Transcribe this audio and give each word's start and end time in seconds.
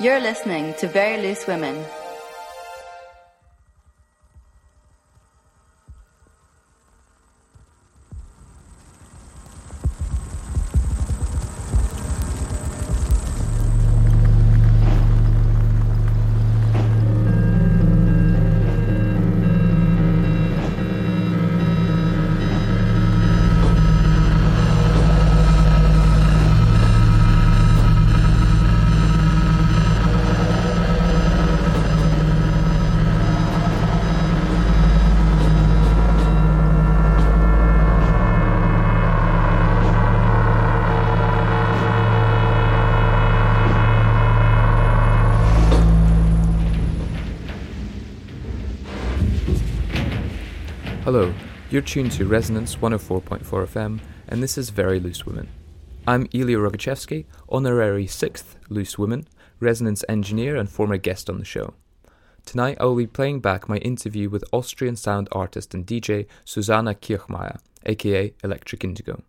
You're 0.00 0.20
listening 0.20 0.74
to 0.74 0.88
Very 0.88 1.22
Loose 1.22 1.46
Women. 1.46 1.84
Hello, 51.12 51.34
you're 51.72 51.82
tuned 51.82 52.12
to 52.12 52.24
Resonance 52.24 52.76
104.4 52.76 53.42
FM, 53.42 53.98
and 54.28 54.40
this 54.40 54.56
is 54.56 54.70
Very 54.70 55.00
Loose 55.00 55.26
Women. 55.26 55.48
I'm 56.06 56.28
Ilya 56.32 56.56
Rogachevsky, 56.56 57.24
honorary 57.48 58.06
6th 58.06 58.54
Loose 58.68 58.96
Woman, 58.96 59.26
resonance 59.58 60.04
engineer, 60.08 60.54
and 60.54 60.70
former 60.70 60.98
guest 60.98 61.28
on 61.28 61.40
the 61.40 61.44
show. 61.44 61.74
Tonight 62.46 62.76
I 62.78 62.84
will 62.84 62.94
be 62.94 63.08
playing 63.08 63.40
back 63.40 63.68
my 63.68 63.78
interview 63.78 64.30
with 64.30 64.44
Austrian 64.52 64.94
sound 64.94 65.28
artist 65.32 65.74
and 65.74 65.84
DJ 65.84 66.28
Susanna 66.44 66.94
Kirchmayr, 66.94 67.58
aka 67.86 68.32
Electric 68.44 68.84
Indigo. 68.84 69.24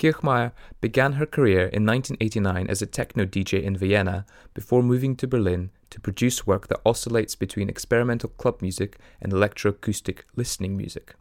Kirchmayr 0.00 0.52
began 0.80 1.12
her 1.12 1.26
career 1.26 1.66
in 1.66 1.84
1989 1.84 2.68
as 2.68 2.80
a 2.80 2.86
techno 2.86 3.26
DJ 3.26 3.62
in 3.62 3.76
Vienna 3.76 4.24
before 4.54 4.82
moving 4.82 5.14
to 5.16 5.28
Berlin 5.28 5.70
to 5.90 6.00
produce 6.00 6.46
work 6.46 6.68
that 6.68 6.80
oscillates 6.86 7.34
between 7.34 7.68
experimental 7.68 8.30
club 8.30 8.62
music 8.62 8.98
and 9.20 9.30
electroacoustic 9.30 10.20
listening 10.34 10.74
music. 10.74 11.16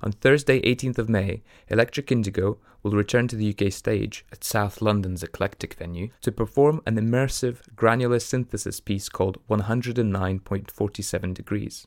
On 0.00 0.10
Thursday, 0.10 0.62
18th 0.62 0.96
of 0.96 1.10
May, 1.10 1.42
Electric 1.68 2.10
Indigo 2.10 2.56
will 2.82 2.92
return 2.92 3.28
to 3.28 3.36
the 3.36 3.54
UK 3.54 3.70
stage 3.70 4.24
at 4.32 4.42
South 4.42 4.80
London's 4.80 5.22
eclectic 5.22 5.74
venue 5.74 6.08
to 6.22 6.32
perform 6.32 6.80
an 6.86 6.96
immersive 6.96 7.58
granular 7.76 8.20
synthesis 8.20 8.80
piece 8.80 9.10
called 9.10 9.36
109.47 9.50 11.34
Degrees. 11.34 11.86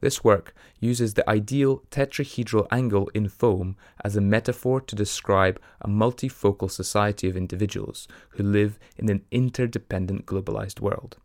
This 0.00 0.24
work 0.24 0.54
uses 0.80 1.14
the 1.14 1.28
ideal 1.28 1.82
tetrahedral 1.90 2.66
angle 2.70 3.10
in 3.14 3.28
foam 3.28 3.76
as 4.02 4.16
a 4.16 4.20
metaphor 4.20 4.80
to 4.80 4.96
describe 4.96 5.60
a 5.80 5.88
multifocal 5.88 6.70
society 6.70 7.28
of 7.28 7.36
individuals 7.36 8.08
who 8.30 8.42
live 8.42 8.78
in 8.96 9.10
an 9.10 9.24
interdependent 9.30 10.26
globalized 10.26 10.80
world. 10.80 11.18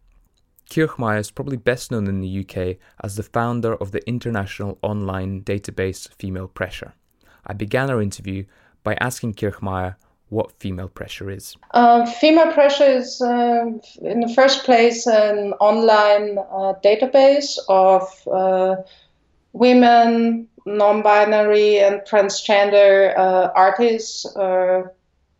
Kirchmayr 0.69 1.19
is 1.19 1.31
probably 1.31 1.57
best 1.57 1.91
known 1.91 2.07
in 2.07 2.21
the 2.21 2.39
UK 2.39 2.77
as 3.01 3.15
the 3.15 3.23
founder 3.23 3.75
of 3.75 3.91
the 3.91 4.05
international 4.07 4.77
online 4.81 5.43
database 5.43 6.11
Female 6.13 6.47
Pressure. 6.47 6.93
I 7.45 7.53
began 7.53 7.89
our 7.89 8.01
interview 8.01 8.45
by 8.83 8.95
asking 8.99 9.35
Kirchmayr 9.35 9.95
what 10.35 10.51
female 10.59 10.89
pressure 10.89 11.29
is. 11.31 11.55
Uh, 11.71 12.05
female 12.05 12.51
pressure 12.51 12.83
is, 12.83 13.21
uh, 13.21 13.65
in 14.01 14.19
the 14.19 14.33
first 14.35 14.65
place, 14.65 15.07
an 15.07 15.53
online 15.61 16.37
uh, 16.37 16.73
database 16.83 17.57
of 17.69 18.03
uh, 18.27 18.75
women, 19.53 20.47
non 20.65 21.01
binary, 21.01 21.79
and 21.79 22.01
transgender 22.01 23.17
uh, 23.17 23.49
artists 23.55 24.25
uh, 24.35 24.83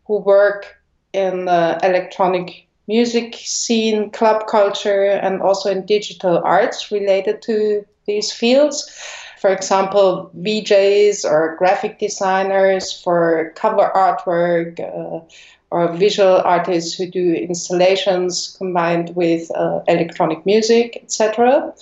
who 0.06 0.18
work 0.18 0.74
in 1.12 1.44
the 1.44 1.78
electronic 1.82 2.66
music 2.88 3.34
scene, 3.34 4.10
club 4.10 4.46
culture, 4.46 5.04
and 5.04 5.42
also 5.42 5.70
in 5.70 5.84
digital 5.84 6.38
arts 6.38 6.90
related 6.90 7.42
to 7.42 7.84
these 8.06 8.32
fields 8.32 8.90
for 9.38 9.50
example, 9.50 10.30
VJs 10.40 11.24
or 11.24 11.56
graphic 11.56 11.98
designers 11.98 12.92
for 12.92 13.52
cover 13.54 13.90
artwork, 13.94 14.80
uh, 14.80 15.24
or 15.70 15.92
visual 15.92 16.40
artists 16.42 16.94
who 16.94 17.06
do 17.06 17.34
installations 17.34 18.54
combined 18.58 19.14
with 19.16 19.50
uh, 19.54 19.80
electronic 19.88 20.46
music, 20.46 21.00
etc. 21.02 21.74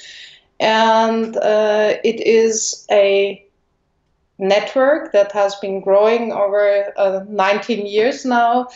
And 0.59 1.37
uh, 1.37 1.97
it 2.03 2.21
is 2.21 2.87
a 2.91 3.45
network 4.39 5.13
that 5.13 5.33
has 5.33 5.55
been 5.57 5.81
growing 5.81 6.33
over 6.33 6.93
uh, 6.97 7.25
19 7.29 7.87
years 7.87 8.25
now 8.25 8.69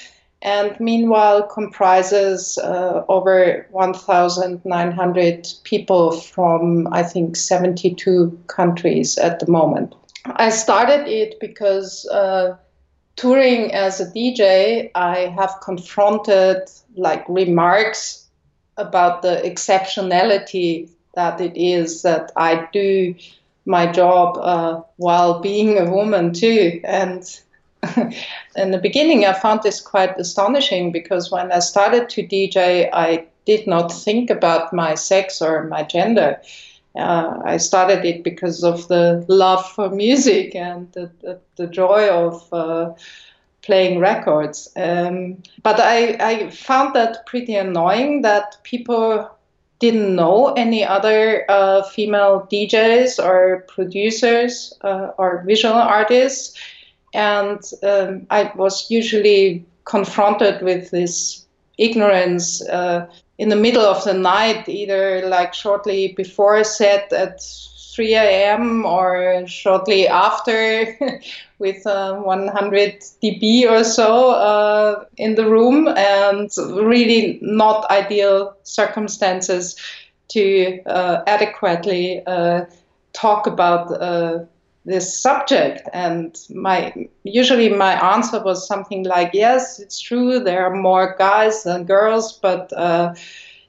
and 0.42 0.78
meanwhile 0.78 1.42
comprises 1.42 2.58
uh, 2.58 3.04
over 3.08 3.66
1,900 3.70 5.48
people 5.64 6.12
from, 6.12 6.86
I 6.92 7.02
think, 7.02 7.36
72 7.36 8.38
countries 8.46 9.18
at 9.18 9.40
the 9.40 9.50
moment. 9.50 9.94
I 10.26 10.50
started 10.50 11.08
it 11.08 11.40
because 11.40 12.06
uh, 12.06 12.56
touring 13.16 13.72
as 13.72 14.00
a 14.00 14.06
DJ, 14.06 14.90
I 14.94 15.32
have 15.36 15.54
confronted 15.62 16.68
like 16.96 17.24
remarks 17.28 18.26
about 18.76 19.22
the 19.22 19.42
exceptionality 19.44 20.88
that 21.14 21.40
it 21.40 21.56
is 21.56 22.02
that 22.02 22.30
I 22.36 22.68
do 22.72 23.14
my 23.66 23.90
job 23.90 24.38
uh, 24.38 24.82
while 24.96 25.40
being 25.40 25.78
a 25.78 25.90
woman 25.90 26.32
too. 26.32 26.80
And 26.84 27.24
in 28.56 28.70
the 28.70 28.78
beginning, 28.78 29.24
I 29.24 29.32
found 29.32 29.62
this 29.62 29.80
quite 29.80 30.18
astonishing 30.18 30.92
because 30.92 31.30
when 31.30 31.52
I 31.52 31.60
started 31.60 32.08
to 32.10 32.26
DJ, 32.26 32.88
I 32.92 33.26
did 33.44 33.66
not 33.66 33.92
think 33.92 34.30
about 34.30 34.72
my 34.72 34.94
sex 34.94 35.40
or 35.40 35.64
my 35.64 35.82
gender. 35.82 36.40
Uh, 36.96 37.40
I 37.44 37.58
started 37.58 38.04
it 38.04 38.24
because 38.24 38.64
of 38.64 38.88
the 38.88 39.24
love 39.28 39.70
for 39.72 39.90
music 39.90 40.54
and 40.54 40.90
the, 40.92 41.10
the, 41.20 41.40
the 41.56 41.66
joy 41.68 42.08
of 42.08 42.52
uh, 42.52 42.94
playing 43.62 44.00
records. 44.00 44.68
Um, 44.76 45.42
but 45.62 45.78
I, 45.78 46.16
I 46.20 46.50
found 46.50 46.94
that 46.94 47.26
pretty 47.26 47.54
annoying 47.54 48.22
that 48.22 48.56
people 48.64 49.30
didn't 49.78 50.16
know 50.16 50.52
any 50.54 50.84
other 50.84 51.44
uh, 51.48 51.82
female 51.84 52.48
DJs 52.50 53.24
or 53.24 53.64
producers 53.68 54.74
uh, 54.82 55.12
or 55.18 55.44
visual 55.46 55.74
artists 55.74 56.58
and 57.14 57.60
um, 57.82 58.26
I 58.30 58.52
was 58.54 58.90
usually 58.90 59.64
confronted 59.84 60.62
with 60.62 60.90
this 60.90 61.46
ignorance 61.78 62.66
uh, 62.68 63.06
in 63.38 63.48
the 63.48 63.56
middle 63.56 63.84
of 63.84 64.04
the 64.04 64.14
night, 64.14 64.68
either 64.68 65.26
like 65.26 65.54
shortly 65.54 66.12
before 66.16 66.56
a 66.56 66.64
set 66.64 67.12
at 67.12 67.40
3 67.94 68.14
a.m. 68.14 68.84
or 68.84 69.44
shortly 69.46 70.06
after 70.06 71.20
with 71.58 71.84
uh, 71.86 72.14
100 72.14 73.00
dB 73.22 73.68
or 73.68 73.82
so 73.82 74.30
uh, 74.30 75.04
in 75.16 75.34
the 75.34 75.48
room, 75.48 75.88
and 75.88 76.50
really 76.76 77.38
not 77.42 77.90
ideal 77.90 78.56
circumstances 78.62 79.76
to 80.28 80.80
uh, 80.86 81.22
adequately 81.26 82.22
uh, 82.26 82.64
talk 83.12 83.46
about 83.46 83.90
uh, 84.00 84.44
this 84.88 85.20
subject 85.20 85.88
and 85.92 86.38
my 86.50 86.92
usually 87.24 87.68
my 87.68 87.92
answer 88.14 88.42
was 88.42 88.66
something 88.66 89.04
like 89.04 89.30
yes 89.34 89.78
it's 89.78 90.00
true 90.00 90.40
there 90.40 90.64
are 90.64 90.74
more 90.74 91.14
guys 91.18 91.62
than 91.64 91.84
girls 91.84 92.38
but 92.40 92.72
uh, 92.72 93.14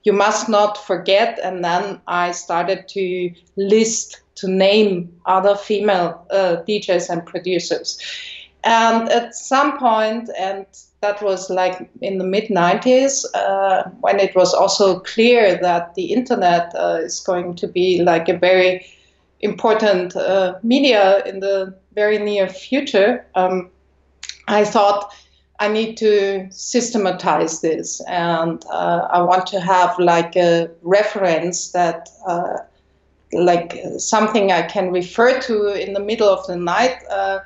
you 0.03 0.13
must 0.13 0.49
not 0.49 0.77
forget. 0.77 1.39
And 1.43 1.63
then 1.63 2.01
i 2.07 2.31
started 2.31 2.87
to 2.89 3.31
list 3.55 4.21
to 4.35 4.47
name 4.47 5.13
other 5.25 5.55
female 5.55 6.25
uh, 6.31 6.57
djs 6.67 7.09
and 7.09 7.25
producers. 7.25 7.99
And 8.63 9.09
at 9.09 9.35
some 9.35 9.77
point 9.77 10.29
and 10.37 10.65
that 11.01 11.21
was 11.21 11.49
like 11.49 11.89
in 12.01 12.17
the 12.17 12.25
mid 12.25 12.49
90s 12.49 13.25
uh, 13.33 13.83
when 14.01 14.19
it 14.19 14.35
was 14.35 14.53
also 14.53 14.99
clear 14.99 15.57
that 15.61 15.95
the 15.95 16.11
internet 16.13 16.73
uh, 16.75 16.99
is 17.01 17.21
going 17.21 17.55
to 17.55 17.67
be 17.67 18.03
like 18.03 18.27
a 18.27 18.37
very 18.37 18.85
important 19.41 20.15
uh, 20.15 20.55
media 20.63 21.23
in 21.25 21.39
the 21.39 21.73
very 21.93 22.17
near 22.17 22.47
future, 22.47 23.25
um, 23.35 23.69
I 24.47 24.65
thought 24.65 25.13
I 25.59 25.67
need 25.67 25.97
to 25.97 26.47
systematize 26.51 27.61
this, 27.61 28.01
and 28.07 28.63
uh, 28.71 29.07
I 29.11 29.21
want 29.21 29.45
to 29.47 29.59
have 29.59 29.97
like 29.99 30.35
a 30.35 30.69
reference 30.81 31.71
that, 31.71 32.09
uh, 32.25 32.57
like 33.33 33.77
something 33.97 34.51
I 34.51 34.61
can 34.63 34.91
refer 34.91 35.39
to 35.41 35.67
in 35.67 35.93
the 35.93 35.99
middle 35.99 36.29
of 36.29 36.47
the 36.47 36.55
night, 36.55 36.97
uh, 37.09 37.39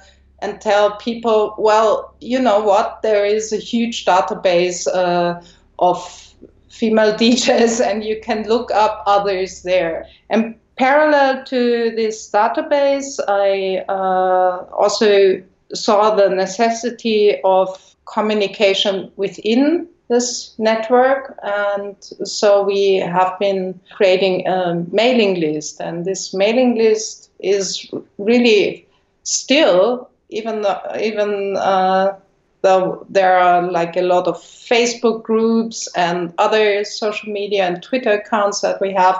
and 0.43 0.59
tell 0.59 0.97
people, 0.97 1.55
well, 1.57 2.13
you 2.19 2.37
know 2.37 2.59
what, 2.59 3.01
there 3.01 3.25
is 3.25 3.53
a 3.53 3.57
huge 3.57 4.05
database 4.05 4.87
uh, 4.93 5.41
of 5.79 6.33
female 6.69 7.13
DJs 7.21 7.85
and 7.85 8.03
you 8.03 8.19
can 8.21 8.43
look 8.47 8.69
up 8.71 9.03
others 9.05 9.63
there. 9.63 10.05
And 10.29 10.55
parallel 10.77 11.43
to 11.45 11.91
this 11.95 12.29
database, 12.31 13.19
I 13.27 13.83
uh, 13.89 14.65
also 14.73 15.41
saw 15.73 16.15
the 16.15 16.29
necessity 16.29 17.39
of 17.43 17.95
communication 18.05 19.11
within 19.15 19.87
this 20.09 20.53
network. 20.57 21.39
And 21.43 21.95
so 22.23 22.63
we 22.63 22.95
have 22.95 23.37
been 23.39 23.79
creating 23.91 24.47
a 24.47 24.75
mailing 24.91 25.39
list. 25.39 25.79
And 25.79 26.05
this 26.05 26.33
mailing 26.33 26.75
list 26.75 27.31
is 27.39 27.89
really 28.17 28.87
still 29.23 30.09
even 30.33 30.63
though, 30.63 30.81
even 30.99 31.55
uh, 31.57 32.17
though 32.61 33.05
there 33.09 33.37
are 33.37 33.61
like 33.71 33.95
a 33.95 34.01
lot 34.01 34.27
of 34.27 34.37
Facebook 34.37 35.23
groups 35.23 35.87
and 35.95 36.33
other 36.37 36.83
social 36.83 37.31
media 37.31 37.67
and 37.67 37.81
Twitter 37.81 38.13
accounts 38.13 38.61
that 38.61 38.81
we 38.81 38.91
have, 38.93 39.15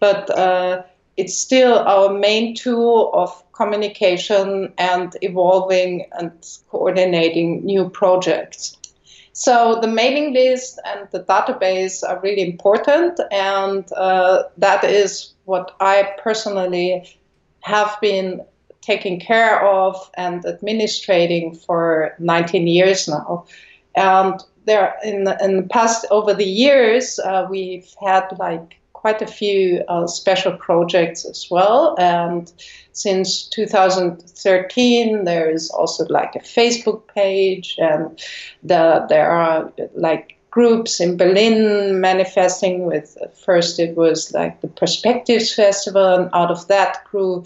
but 0.00 0.30
uh, 0.30 0.82
it's 1.16 1.36
still 1.36 1.78
our 1.78 2.12
main 2.12 2.54
tool 2.54 3.10
of 3.14 3.30
communication 3.52 4.72
and 4.78 5.16
evolving 5.22 6.06
and 6.12 6.32
coordinating 6.70 7.64
new 7.64 7.88
projects. 7.88 8.76
So 9.32 9.78
the 9.80 9.88
mailing 9.88 10.32
list 10.32 10.80
and 10.84 11.08
the 11.10 11.20
database 11.20 12.08
are 12.08 12.20
really 12.20 12.42
important, 12.42 13.18
and 13.32 13.84
uh, 13.96 14.44
that 14.58 14.84
is 14.84 15.34
what 15.44 15.74
I 15.80 16.14
personally 16.22 17.08
have 17.60 17.96
been 18.00 18.44
taking 18.80 19.18
care 19.18 19.66
of 19.66 19.96
and 20.14 20.44
administrating 20.44 21.54
for 21.54 22.14
19 22.18 22.66
years 22.66 23.08
now. 23.08 23.46
And 23.96 24.40
there, 24.66 24.94
in 25.04 25.24
the, 25.24 25.36
in 25.42 25.56
the 25.56 25.68
past, 25.68 26.06
over 26.10 26.34
the 26.34 26.44
years, 26.44 27.18
uh, 27.18 27.46
we've 27.50 27.92
had 28.00 28.28
like 28.38 28.78
quite 29.04 29.20
a 29.20 29.26
few 29.26 29.84
uh, 29.88 30.06
special 30.06 30.56
projects 30.56 31.26
as 31.26 31.48
well. 31.50 31.94
And 31.98 32.50
since 32.92 33.46
2013, 33.48 35.24
there 35.24 35.50
is 35.50 35.68
also 35.68 36.06
like 36.08 36.34
a 36.34 36.38
Facebook 36.38 37.06
page, 37.08 37.76
and 37.76 38.18
the, 38.62 39.04
there 39.10 39.30
are 39.30 39.70
like 39.94 40.38
groups 40.50 41.00
in 41.00 41.18
Berlin 41.18 42.00
manifesting 42.00 42.86
with 42.86 43.18
first 43.44 43.78
it 43.78 43.94
was 43.94 44.32
like 44.32 44.62
the 44.62 44.68
Perspectives 44.68 45.52
Festival, 45.52 46.14
and 46.14 46.30
out 46.32 46.50
of 46.50 46.66
that 46.68 47.04
grew 47.04 47.44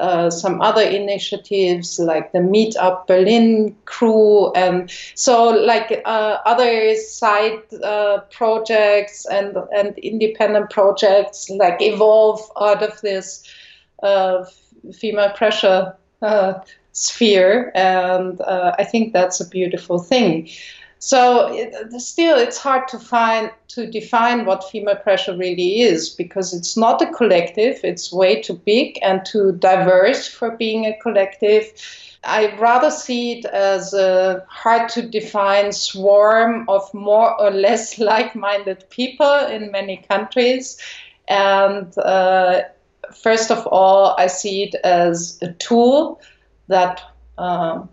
uh, 0.00 0.30
some 0.30 0.60
other 0.62 0.82
initiatives 0.82 1.98
like 1.98 2.32
the 2.32 2.40
Meet 2.40 2.76
Up 2.76 3.06
Berlin 3.06 3.76
crew, 3.84 4.50
and 4.52 4.90
so 5.14 5.50
like 5.50 6.02
uh, 6.04 6.38
other 6.46 6.96
side 6.96 7.60
uh, 7.82 8.20
projects 8.30 9.26
and 9.26 9.56
and 9.76 9.98
independent 9.98 10.70
projects 10.70 11.50
like 11.50 11.82
evolve 11.82 12.40
out 12.60 12.82
of 12.82 13.00
this 13.02 13.44
uh, 14.02 14.44
female 14.92 15.30
pressure 15.30 15.94
uh, 16.22 16.54
sphere, 16.92 17.70
and 17.74 18.40
I 18.42 18.84
think 18.84 19.12
that's 19.12 19.40
a 19.40 19.48
beautiful 19.48 19.98
thing. 19.98 20.48
So 21.02 21.50
it, 21.54 21.98
still, 21.98 22.36
it's 22.36 22.58
hard 22.58 22.86
to 22.88 22.98
find 22.98 23.50
to 23.68 23.90
define 23.90 24.44
what 24.44 24.68
female 24.70 24.96
pressure 24.96 25.34
really 25.34 25.80
is 25.80 26.10
because 26.10 26.52
it's 26.52 26.76
not 26.76 27.00
a 27.00 27.10
collective. 27.10 27.80
It's 27.82 28.12
way 28.12 28.42
too 28.42 28.60
big 28.66 28.98
and 29.02 29.24
too 29.24 29.52
diverse 29.52 30.28
for 30.28 30.50
being 30.50 30.84
a 30.84 30.96
collective. 30.98 31.64
I 32.22 32.54
rather 32.56 32.90
see 32.90 33.38
it 33.38 33.46
as 33.46 33.94
a 33.94 34.44
hard 34.50 34.90
to 34.90 35.00
define 35.00 35.72
swarm 35.72 36.68
of 36.68 36.92
more 36.92 37.40
or 37.40 37.50
less 37.50 37.98
like-minded 38.12 38.84
people 38.90 39.46
in 39.46 39.70
many 39.70 40.04
countries, 40.06 40.76
and 41.28 41.96
uh, 41.96 42.60
first 43.22 43.50
of 43.50 43.66
all, 43.68 44.14
I 44.18 44.26
see 44.26 44.64
it 44.64 44.74
as 44.84 45.38
a 45.40 45.52
tool 45.54 46.20
that. 46.68 47.00
Uh, 47.38 47.86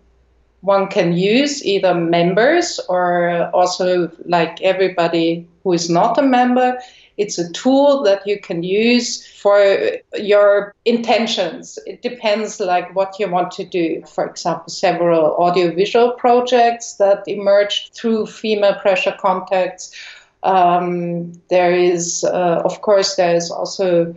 one 0.60 0.88
can 0.88 1.12
use 1.12 1.64
either 1.64 1.94
members 1.94 2.80
or 2.88 3.48
also 3.52 4.10
like 4.24 4.60
everybody 4.60 5.46
who 5.62 5.72
is 5.72 5.88
not 5.88 6.18
a 6.18 6.22
member. 6.22 6.78
It's 7.16 7.38
a 7.38 7.50
tool 7.52 8.02
that 8.04 8.26
you 8.26 8.40
can 8.40 8.62
use 8.62 9.26
for 9.26 9.60
your 10.16 10.74
intentions. 10.84 11.78
It 11.86 12.02
depends 12.02 12.60
like 12.60 12.94
what 12.94 13.18
you 13.18 13.28
want 13.28 13.50
to 13.52 13.64
do. 13.64 14.02
For 14.06 14.26
example 14.26 14.68
several 14.68 15.36
audiovisual 15.36 16.12
projects 16.12 16.94
that 16.94 17.22
emerged 17.26 17.94
through 17.94 18.26
female 18.26 18.74
pressure 18.74 19.16
contacts. 19.18 19.92
Um, 20.44 21.32
there 21.50 21.72
is 21.72 22.24
uh, 22.24 22.62
of 22.64 22.80
course 22.82 23.16
there 23.16 23.34
is 23.34 23.50
also 23.50 24.14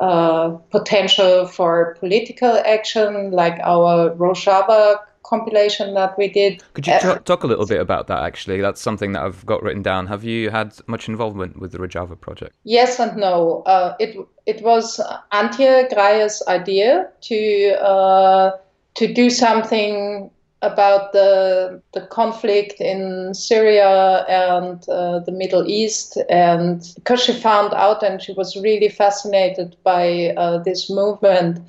uh, 0.00 0.50
potential 0.70 1.46
for 1.46 1.96
political 2.00 2.58
action 2.64 3.30
like 3.30 3.58
our 3.60 4.10
Rojava 4.16 4.98
compilation 5.22 5.94
that 5.94 6.16
we 6.18 6.28
did. 6.28 6.62
Could 6.74 6.86
you 6.86 6.94
uh, 6.94 7.18
talk 7.18 7.44
a 7.44 7.46
little 7.46 7.66
bit 7.66 7.80
about 7.80 8.06
that? 8.08 8.22
Actually, 8.22 8.60
that's 8.60 8.80
something 8.80 9.12
that 9.12 9.22
I've 9.22 9.44
got 9.46 9.62
written 9.62 9.82
down. 9.82 10.06
Have 10.06 10.24
you 10.24 10.50
had 10.50 10.74
much 10.86 11.08
involvement 11.08 11.58
with 11.60 11.72
the 11.72 11.78
Rojava 11.78 12.20
project? 12.20 12.54
Yes 12.64 12.98
and 12.98 13.16
no. 13.16 13.62
Uh, 13.62 13.96
it 13.98 14.16
it 14.46 14.62
was 14.62 15.00
Antje 15.32 15.88
Greie's 15.92 16.42
idea 16.48 17.08
to 17.22 17.76
uh, 17.80 18.50
to 18.94 19.12
do 19.12 19.30
something 19.30 20.30
about 20.62 21.12
the 21.12 21.80
the 21.92 22.02
conflict 22.02 22.80
in 22.80 23.32
Syria 23.32 24.24
and 24.28 24.86
uh, 24.88 25.20
the 25.20 25.32
Middle 25.32 25.66
East, 25.66 26.18
and 26.28 26.82
because 26.96 27.22
she 27.22 27.32
found 27.32 27.72
out 27.74 28.02
and 28.02 28.20
she 28.20 28.32
was 28.32 28.56
really 28.56 28.88
fascinated 28.88 29.76
by 29.84 30.34
uh, 30.36 30.58
this 30.58 30.90
movement 30.90 31.60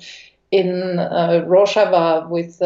in 0.52 1.00
uh, 1.00 1.44
Rojava 1.48 2.28
with 2.28 2.60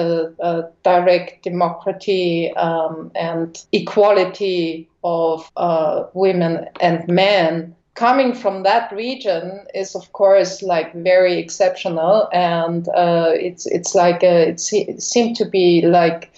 direct 0.84 1.42
democracy 1.42 2.52
um, 2.56 3.10
and 3.14 3.64
equality 3.72 4.88
of 5.04 5.50
uh, 5.56 6.04
women 6.14 6.66
and 6.80 7.06
men. 7.08 7.74
Coming 7.94 8.34
from 8.34 8.62
that 8.64 8.92
region 8.92 9.64
is 9.74 9.94
of 9.94 10.12
course 10.12 10.62
like 10.62 10.94
very 10.94 11.38
exceptional 11.38 12.28
and 12.32 12.88
uh, 12.88 13.30
it's 13.32 13.66
it's 13.66 13.94
like 13.94 14.22
a, 14.22 14.48
it, 14.50 14.60
se- 14.60 14.86
it 14.88 15.02
seemed 15.02 15.36
to 15.36 15.46
be 15.46 15.82
like 15.82 16.30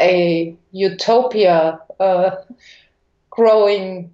a 0.00 0.56
utopia 0.72 1.80
uh, 2.00 2.30
growing 3.30 4.10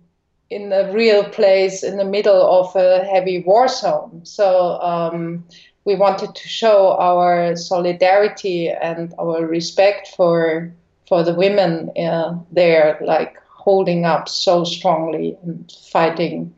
in 0.50 0.72
a 0.72 0.92
real 0.92 1.24
place 1.24 1.82
in 1.82 1.96
the 1.96 2.04
middle 2.04 2.42
of 2.42 2.74
a 2.76 3.04
heavy 3.04 3.42
war 3.42 3.68
zone. 3.68 4.20
So 4.24 4.80
um, 4.80 5.44
we 5.88 5.94
wanted 5.94 6.34
to 6.34 6.46
show 6.46 6.98
our 6.98 7.56
solidarity 7.56 8.68
and 8.68 9.14
our 9.18 9.46
respect 9.46 10.08
for 10.14 10.70
for 11.08 11.22
the 11.22 11.32
women 11.32 11.90
uh, 11.96 12.38
there, 12.52 12.98
like 13.00 13.38
holding 13.48 14.04
up 14.04 14.28
so 14.28 14.64
strongly 14.64 15.38
and 15.42 15.72
fighting 15.90 16.54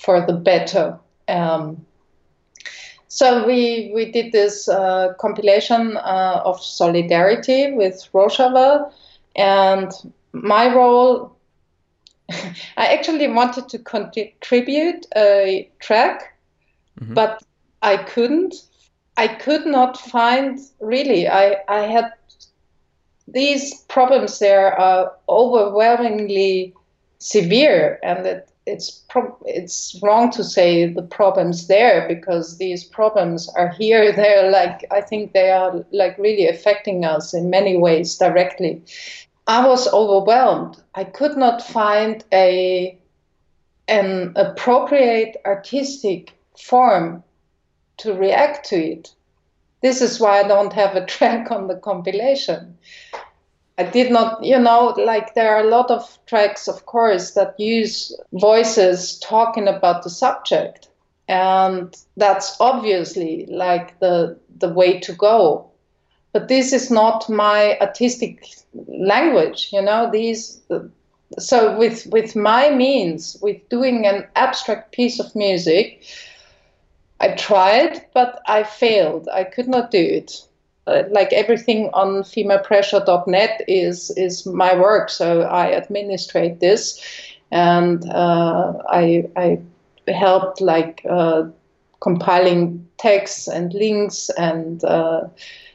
for 0.00 0.26
the 0.26 0.32
better. 0.32 0.98
Um, 1.28 1.86
so 3.06 3.46
we 3.46 3.92
we 3.94 4.10
did 4.10 4.32
this 4.32 4.68
uh, 4.68 5.12
compilation 5.20 5.96
uh, 5.98 6.42
of 6.44 6.60
solidarity 6.60 7.72
with 7.72 8.08
Rojava, 8.12 8.90
and 9.36 9.92
my 10.32 10.74
role. 10.74 11.36
I 12.76 12.86
actually 12.96 13.28
wanted 13.28 13.68
to 13.68 13.78
contribute 13.78 15.06
a 15.16 15.70
track, 15.78 16.36
mm-hmm. 17.00 17.14
but 17.14 17.42
I 17.82 17.96
couldn't. 17.96 18.54
I 19.16 19.28
could 19.28 19.66
not 19.66 19.98
find 19.98 20.58
really. 20.80 21.28
I, 21.28 21.56
I 21.68 21.80
had 21.80 22.12
these 23.28 23.74
problems 23.82 24.38
there 24.38 24.78
are 24.78 25.12
overwhelmingly 25.28 26.74
severe, 27.18 27.98
and 28.02 28.26
it, 28.26 28.50
it's 28.66 28.90
pro- 29.08 29.36
it's 29.46 29.98
wrong 30.02 30.30
to 30.32 30.44
say 30.44 30.86
the 30.86 31.02
problems 31.02 31.66
there 31.66 32.08
because 32.08 32.58
these 32.58 32.84
problems 32.84 33.48
are 33.50 33.68
here. 33.68 34.12
They're 34.16 34.50
like 34.50 34.84
I 34.90 35.00
think 35.00 35.32
they 35.32 35.50
are 35.50 35.84
like 35.92 36.18
really 36.18 36.48
affecting 36.48 37.04
us 37.04 37.34
in 37.34 37.50
many 37.50 37.76
ways 37.76 38.16
directly. 38.16 38.82
I 39.46 39.66
was 39.66 39.92
overwhelmed. 39.92 40.80
I 40.94 41.04
could 41.04 41.36
not 41.36 41.62
find 41.62 42.24
a 42.32 42.96
an 43.88 44.32
appropriate 44.36 45.36
artistic 45.44 46.32
form 46.56 47.24
to 48.00 48.14
react 48.14 48.68
to 48.70 48.76
it. 48.76 49.14
This 49.82 50.02
is 50.02 50.20
why 50.20 50.40
I 50.40 50.48
don't 50.48 50.72
have 50.74 50.96
a 50.96 51.06
track 51.14 51.50
on 51.50 51.68
the 51.68 51.76
compilation. 51.76 52.78
I 53.78 53.84
did 53.84 54.12
not, 54.12 54.44
you 54.44 54.58
know, 54.58 54.94
like 54.98 55.34
there 55.34 55.54
are 55.56 55.64
a 55.64 55.70
lot 55.70 55.90
of 55.90 56.18
tracks, 56.26 56.68
of 56.68 56.86
course, 56.86 57.32
that 57.32 57.58
use 57.58 58.14
voices 58.32 59.18
talking 59.20 59.68
about 59.68 60.02
the 60.02 60.10
subject. 60.10 60.88
And 61.28 61.94
that's 62.16 62.56
obviously 62.60 63.46
like 63.46 63.98
the 64.00 64.38
the 64.58 64.68
way 64.68 65.00
to 65.00 65.12
go. 65.14 65.70
but 66.32 66.48
this 66.48 66.72
is 66.72 66.90
not 66.90 67.28
my 67.28 67.78
artistic 67.80 68.46
language. 68.88 69.70
You 69.72 69.82
know, 69.82 70.10
these. 70.10 70.60
So 71.38 71.76
with 71.78 72.06
with 72.06 72.36
my 72.36 72.70
means, 72.70 73.36
with 73.42 73.68
doing 73.68 74.06
an 74.06 74.26
abstract 74.36 74.92
piece 74.92 75.20
of 75.20 75.34
music, 75.36 76.02
I 77.20 77.28
tried, 77.34 78.06
but 78.14 78.40
I 78.46 78.64
failed. 78.64 79.28
I 79.32 79.44
could 79.44 79.68
not 79.68 79.90
do 79.90 79.98
it. 79.98 80.42
Uh, 80.86 81.02
like 81.10 81.32
everything 81.32 81.90
on 81.92 82.22
femalepressure.net 82.22 83.62
is 83.68 84.10
is 84.16 84.46
my 84.46 84.74
work, 84.74 85.10
so 85.10 85.42
I 85.42 85.72
administrate 85.72 86.60
this, 86.60 87.00
and 87.50 88.08
uh, 88.10 88.72
I 88.88 89.28
I 89.36 89.60
helped 90.08 90.62
like 90.62 91.02
uh, 91.08 91.44
compiling 92.00 92.88
texts 92.96 93.46
and 93.46 93.74
links, 93.74 94.30
and 94.38 94.82
uh, 94.84 95.28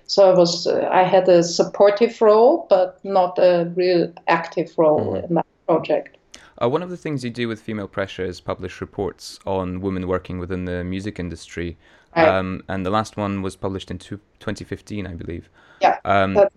so 0.07 0.31
I 0.31 0.35
was 0.35 0.65
I 0.67 1.03
had 1.03 1.29
a 1.29 1.43
supportive 1.43 2.19
role, 2.19 2.65
but 2.67 2.99
not 3.03 3.37
a 3.37 3.71
real 3.75 4.11
active 4.27 4.73
role 4.77 5.13
mm-hmm. 5.13 5.25
in 5.25 5.35
that 5.35 5.45
project. 5.67 6.17
Uh, 6.61 6.69
one 6.69 6.81
of 6.81 6.89
the 6.89 6.97
things 6.97 7.23
you 7.23 7.29
do 7.29 7.47
with 7.47 7.59
Female 7.61 7.87
Pressure 7.87 8.23
is 8.23 8.39
publish 8.39 8.79
reports 8.81 9.39
on 9.45 9.81
women 9.81 10.07
working 10.07 10.39
within 10.39 10.65
the 10.65 10.83
music 10.83 11.19
industry. 11.19 11.77
Um, 12.15 12.63
and 12.69 12.85
the 12.85 12.89
last 12.89 13.17
one 13.17 13.41
was 13.41 13.57
published 13.57 13.91
in 13.91 13.97
two, 13.97 14.17
2015, 14.39 15.05
I 15.05 15.13
believe. 15.15 15.49
Yeah. 15.81 15.99
Um, 16.05 16.47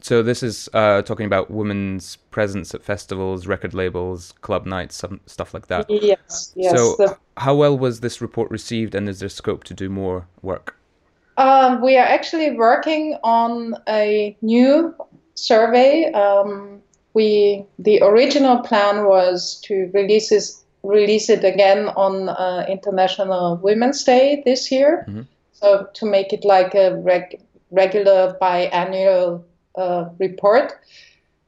so 0.00 0.22
this 0.22 0.42
is 0.42 0.68
uh, 0.72 1.02
talking 1.02 1.26
about 1.26 1.50
women's 1.50 2.16
presence 2.16 2.74
at 2.74 2.82
festivals, 2.82 3.46
record 3.46 3.74
labels, 3.74 4.32
club 4.40 4.66
nights, 4.66 4.96
some 4.96 5.20
stuff 5.26 5.54
like 5.54 5.66
that. 5.68 5.86
Yes. 5.88 6.52
Yes. 6.56 6.76
So, 6.76 6.96
the... 6.96 7.18
how 7.36 7.54
well 7.54 7.76
was 7.76 8.00
this 8.00 8.20
report 8.20 8.50
received, 8.50 8.94
and 8.94 9.08
is 9.08 9.20
there 9.20 9.28
scope 9.28 9.64
to 9.64 9.74
do 9.74 9.88
more 9.88 10.26
work? 10.42 10.78
Um, 11.36 11.82
we 11.82 11.96
are 11.96 12.06
actually 12.06 12.52
working 12.52 13.18
on 13.24 13.74
a 13.88 14.36
new 14.40 14.94
survey. 15.34 16.12
Um, 16.12 16.82
we 17.14 17.64
the 17.78 18.02
original 18.02 18.58
plan 18.58 19.04
was 19.04 19.60
to 19.64 19.90
release 19.94 20.30
this, 20.30 20.62
release 20.82 21.30
it 21.30 21.44
again 21.44 21.88
on 21.90 22.28
uh, 22.28 22.66
International 22.68 23.56
Women's 23.56 24.04
Day 24.04 24.42
this 24.44 24.70
year. 24.70 25.06
Mm-hmm. 25.08 25.22
So 25.52 25.88
to 25.94 26.06
make 26.06 26.32
it 26.32 26.44
like 26.44 26.74
a 26.74 26.96
reg- 26.96 27.40
regular 27.70 28.36
biannual 28.40 29.44
uh, 29.76 30.08
report. 30.18 30.78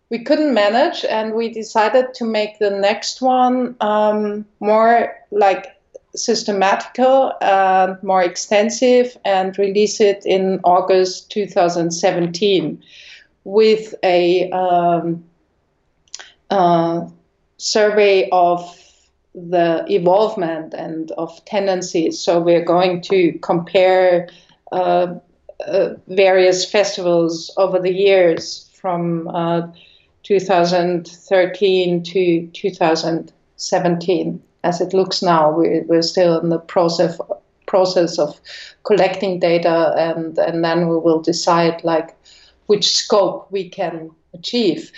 We 0.08 0.22
couldn't 0.22 0.54
manage, 0.54 1.04
and 1.04 1.34
we 1.34 1.48
decided 1.48 2.14
to 2.14 2.24
make 2.24 2.60
the 2.60 2.70
next 2.70 3.20
one 3.20 3.74
um, 3.80 4.46
more 4.60 5.16
like 5.32 5.66
systematical 6.14 7.32
and 7.40 8.02
more 8.02 8.22
extensive 8.22 9.16
and 9.24 9.58
release 9.58 10.00
it 10.00 10.24
in 10.24 10.60
August 10.64 11.30
2017 11.32 12.82
with 13.44 13.94
a 14.02 14.50
um, 14.50 15.24
uh, 16.50 17.08
survey 17.58 18.28
of 18.30 18.60
the 19.34 19.84
evolvement 19.88 20.74
and 20.74 21.10
of 21.12 21.44
tendencies. 21.44 22.18
So 22.18 22.40
we're 22.40 22.64
going 22.64 23.02
to 23.02 23.38
compare 23.40 24.28
uh, 24.72 25.14
uh, 25.66 25.94
various 26.08 26.70
festivals 26.70 27.52
over 27.56 27.78
the 27.78 27.92
years 27.92 28.70
from 28.74 29.28
uh, 29.28 29.68
2013 30.22 32.02
to 32.02 32.46
2017. 32.48 34.42
As 34.64 34.80
it 34.80 34.92
looks 34.92 35.22
now, 35.22 35.50
we're, 35.50 35.84
we're 35.84 36.02
still 36.02 36.40
in 36.40 36.48
the 36.48 36.58
process 36.58 37.20
process 37.66 38.18
of 38.18 38.40
collecting 38.84 39.38
data, 39.40 39.92
and 39.96 40.38
and 40.38 40.64
then 40.64 40.88
we 40.88 40.96
will 40.96 41.20
decide 41.20 41.82
like 41.84 42.16
which 42.66 42.86
scope 42.96 43.50
we 43.50 43.68
can 43.68 44.10
achieve. 44.34 44.92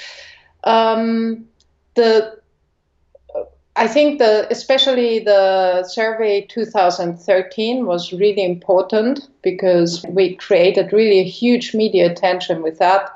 Um, 0.65 1.47
the 1.95 2.39
I 3.79 3.87
think 3.87 4.19
the 4.19 4.49
especially 4.51 5.21
the 5.21 5.85
survey 5.85 6.41
2013 6.41 7.87
was 7.87 8.13
really 8.13 8.45
important 8.45 9.29
because 9.43 10.05
we 10.09 10.35
created 10.35 10.93
really 10.93 11.21
a 11.21 11.25
huge 11.41 11.75
media 11.75 12.11
attention 12.11 12.63
with 12.63 12.79
that. 12.81 13.11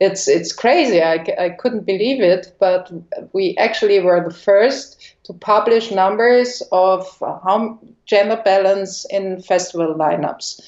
It's 0.00 0.26
it's 0.26 0.52
crazy. 0.52 1.00
I, 1.00 1.24
I 1.38 1.50
couldn't 1.50 1.86
believe 1.86 2.20
it, 2.20 2.52
but 2.58 2.90
we 3.32 3.56
actually 3.58 4.00
were 4.00 4.24
the 4.28 4.34
first 4.34 5.14
to 5.22 5.32
publish 5.32 5.92
numbers 5.92 6.62
of 6.72 7.06
how 7.20 7.78
gender 8.04 8.42
balance 8.44 9.06
in 9.08 9.40
festival 9.40 9.94
lineups, 9.94 10.60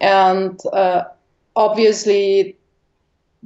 and 0.00 0.60
uh, 0.72 1.02
obviously 1.56 2.56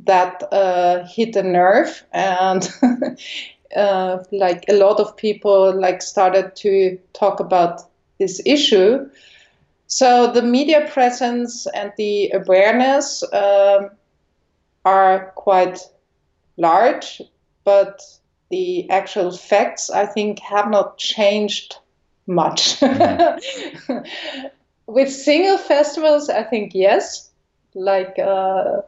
that 0.04 0.42
uh, 0.52 1.06
hit 1.06 1.36
a 1.36 1.42
nerve 1.42 2.04
and 2.12 2.68
uh, 3.76 4.18
like 4.32 4.64
a 4.68 4.74
lot 4.74 5.00
of 5.00 5.16
people 5.16 5.74
like 5.78 6.02
started 6.02 6.54
to 6.56 6.98
talk 7.12 7.40
about 7.40 7.82
this 8.18 8.40
issue. 8.44 9.08
So 9.86 10.32
the 10.32 10.42
media 10.42 10.88
presence 10.90 11.66
and 11.74 11.92
the 11.96 12.30
awareness 12.32 13.22
um, 13.32 13.90
are 14.84 15.32
quite 15.36 15.78
large 16.56 17.22
but 17.64 18.02
the 18.50 18.88
actual 18.90 19.32
facts 19.32 19.90
i 19.90 20.04
think 20.04 20.38
have 20.40 20.70
not 20.70 20.98
changed 20.98 21.76
much. 22.26 22.78
Mm-hmm. 22.80 23.98
with 24.86 25.10
single 25.10 25.58
festivals 25.58 26.28
i 26.28 26.42
think 26.42 26.72
yes. 26.74 27.30
Like 27.74 28.18
uh, 28.18 28.82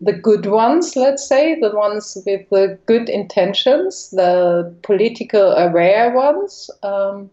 the 0.00 0.12
good 0.12 0.46
ones, 0.46 0.96
let's 0.96 1.26
say, 1.26 1.58
the 1.60 1.70
ones 1.74 2.16
with 2.26 2.48
the 2.50 2.78
good 2.86 3.08
intentions, 3.08 4.10
the 4.10 4.74
political 4.82 5.52
aware 5.52 6.12
ones, 6.12 6.70
um, 6.82 7.30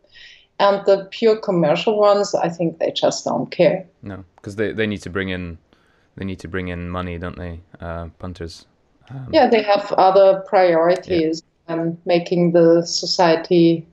and 0.59 0.85
the 0.85 1.07
pure 1.11 1.37
commercial 1.37 1.97
ones. 1.97 2.35
I 2.35 2.49
think 2.49 2.79
they 2.79 2.91
just 2.91 3.25
don't 3.25 3.49
care. 3.51 3.85
No, 4.01 4.23
because 4.35 4.55
they, 4.55 4.71
they 4.71 4.87
need 4.87 5.01
to 5.01 5.09
bring 5.09 5.29
in 5.29 5.57
they 6.15 6.25
need 6.25 6.39
to 6.39 6.47
bring 6.47 6.67
in 6.67 6.89
money, 6.89 7.17
don't 7.17 7.37
they, 7.37 7.61
uh, 7.79 8.07
punters? 8.19 8.65
Um, 9.09 9.27
yeah, 9.31 9.47
they 9.47 9.63
have 9.63 9.91
other 9.93 10.43
priorities 10.47 11.43
yeah. 11.67 11.75
than 11.75 11.97
making 12.05 12.51
the 12.51 12.83
society 12.85 13.85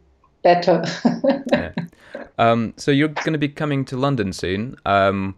better. 0.42 0.84
yeah. 1.52 1.72
Um, 2.38 2.74
so 2.76 2.90
you're 2.90 3.08
going 3.08 3.32
to 3.32 3.38
be 3.38 3.48
coming 3.48 3.84
to 3.86 3.96
London 3.96 4.32
soon. 4.32 4.76
Um, 4.86 5.34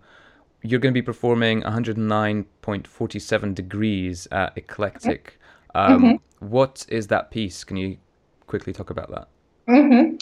you're 0.63 0.81
going 0.81 0.95
to 0.95 0.99
be 0.99 1.05
performing 1.05 1.63
109.47 1.63 3.55
degrees 3.55 4.29
at 4.31 4.57
Eclectic. 4.57 5.39
Um, 5.75 6.03
mm-hmm. 6.03 6.47
what 6.47 6.87
is 6.89 7.09
that 7.09 7.31
piece? 7.31 7.65
Can 7.65 7.77
you 7.77 7.99
quickly 8.47 8.73
talk 8.73 8.91
about 8.91 9.11
that? 9.11 9.29
Mm-hmm. 9.69 10.17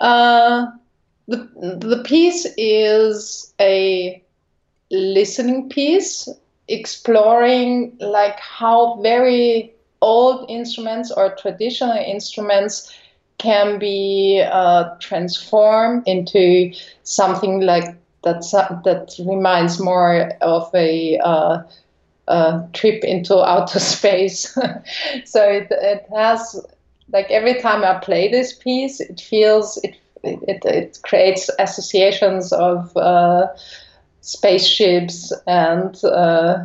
Uh, 0.00 0.66
the, 1.28 1.78
the 1.80 2.02
piece 2.04 2.46
is 2.56 3.54
a 3.60 4.22
listening 4.90 5.68
piece 5.68 6.28
exploring 6.68 7.96
like 8.00 8.38
how 8.38 9.00
very 9.02 9.74
old 10.00 10.48
instruments 10.50 11.10
or 11.10 11.34
traditional 11.36 11.96
instruments 11.96 12.92
can 13.38 13.78
be 13.78 14.44
uh, 14.50 14.90
transformed 15.00 16.02
into 16.06 16.72
something 17.02 17.60
like 17.60 17.96
that 18.22 18.42
that 18.84 19.14
reminds 19.26 19.80
more 19.80 20.32
of 20.40 20.70
a 20.74 21.18
uh, 21.18 21.62
uh, 22.28 22.66
trip 22.72 23.04
into 23.04 23.42
outer 23.42 23.78
space. 23.94 24.52
so 25.24 25.42
it, 25.48 25.68
it 25.70 26.06
has 26.14 26.64
like 27.12 27.30
every 27.30 27.60
time 27.60 27.84
I 27.84 27.98
play 27.98 28.30
this 28.30 28.52
piece, 28.52 29.00
it 29.00 29.20
feels 29.20 29.78
it 29.84 29.96
it, 30.24 30.64
it 30.64 30.98
creates 31.02 31.50
associations 31.58 32.52
of 32.52 32.96
uh, 32.96 33.48
spaceships 34.20 35.32
and 35.46 36.02
uh, 36.04 36.64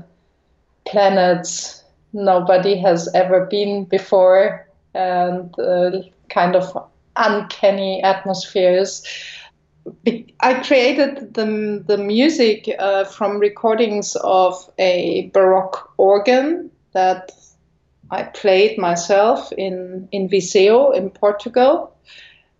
planets 0.85 1.83
nobody 2.13 2.77
has 2.77 3.09
ever 3.13 3.45
been 3.45 3.85
before 3.85 4.67
and 4.93 5.57
uh, 5.59 5.91
kind 6.29 6.55
of 6.55 6.89
uncanny 7.15 8.01
atmospheres 8.03 9.03
I 10.39 10.53
created 10.63 11.33
the, 11.33 11.83
the 11.85 11.97
music 11.97 12.69
uh, 12.79 13.05
from 13.05 13.39
recordings 13.39 14.15
of 14.17 14.69
a 14.77 15.29
Baroque 15.33 15.91
organ 15.97 16.71
that 16.93 17.31
I 18.11 18.23
played 18.23 18.77
myself 18.77 19.51
in, 19.51 20.07
in 20.11 20.29
Viseu 20.29 20.95
in 20.95 21.09
Portugal, 21.09 21.95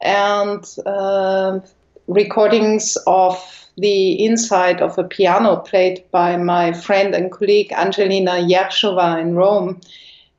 and 0.01 0.65
uh, 0.85 1.59
recordings 2.07 2.97
of 3.07 3.67
the 3.77 4.25
inside 4.25 4.81
of 4.81 4.97
a 4.97 5.03
piano 5.03 5.57
played 5.57 6.03
by 6.11 6.35
my 6.37 6.73
friend 6.73 7.13
and 7.13 7.31
colleague 7.31 7.71
Angelina 7.71 8.31
Yershova 8.31 9.21
in 9.21 9.35
Rome. 9.35 9.79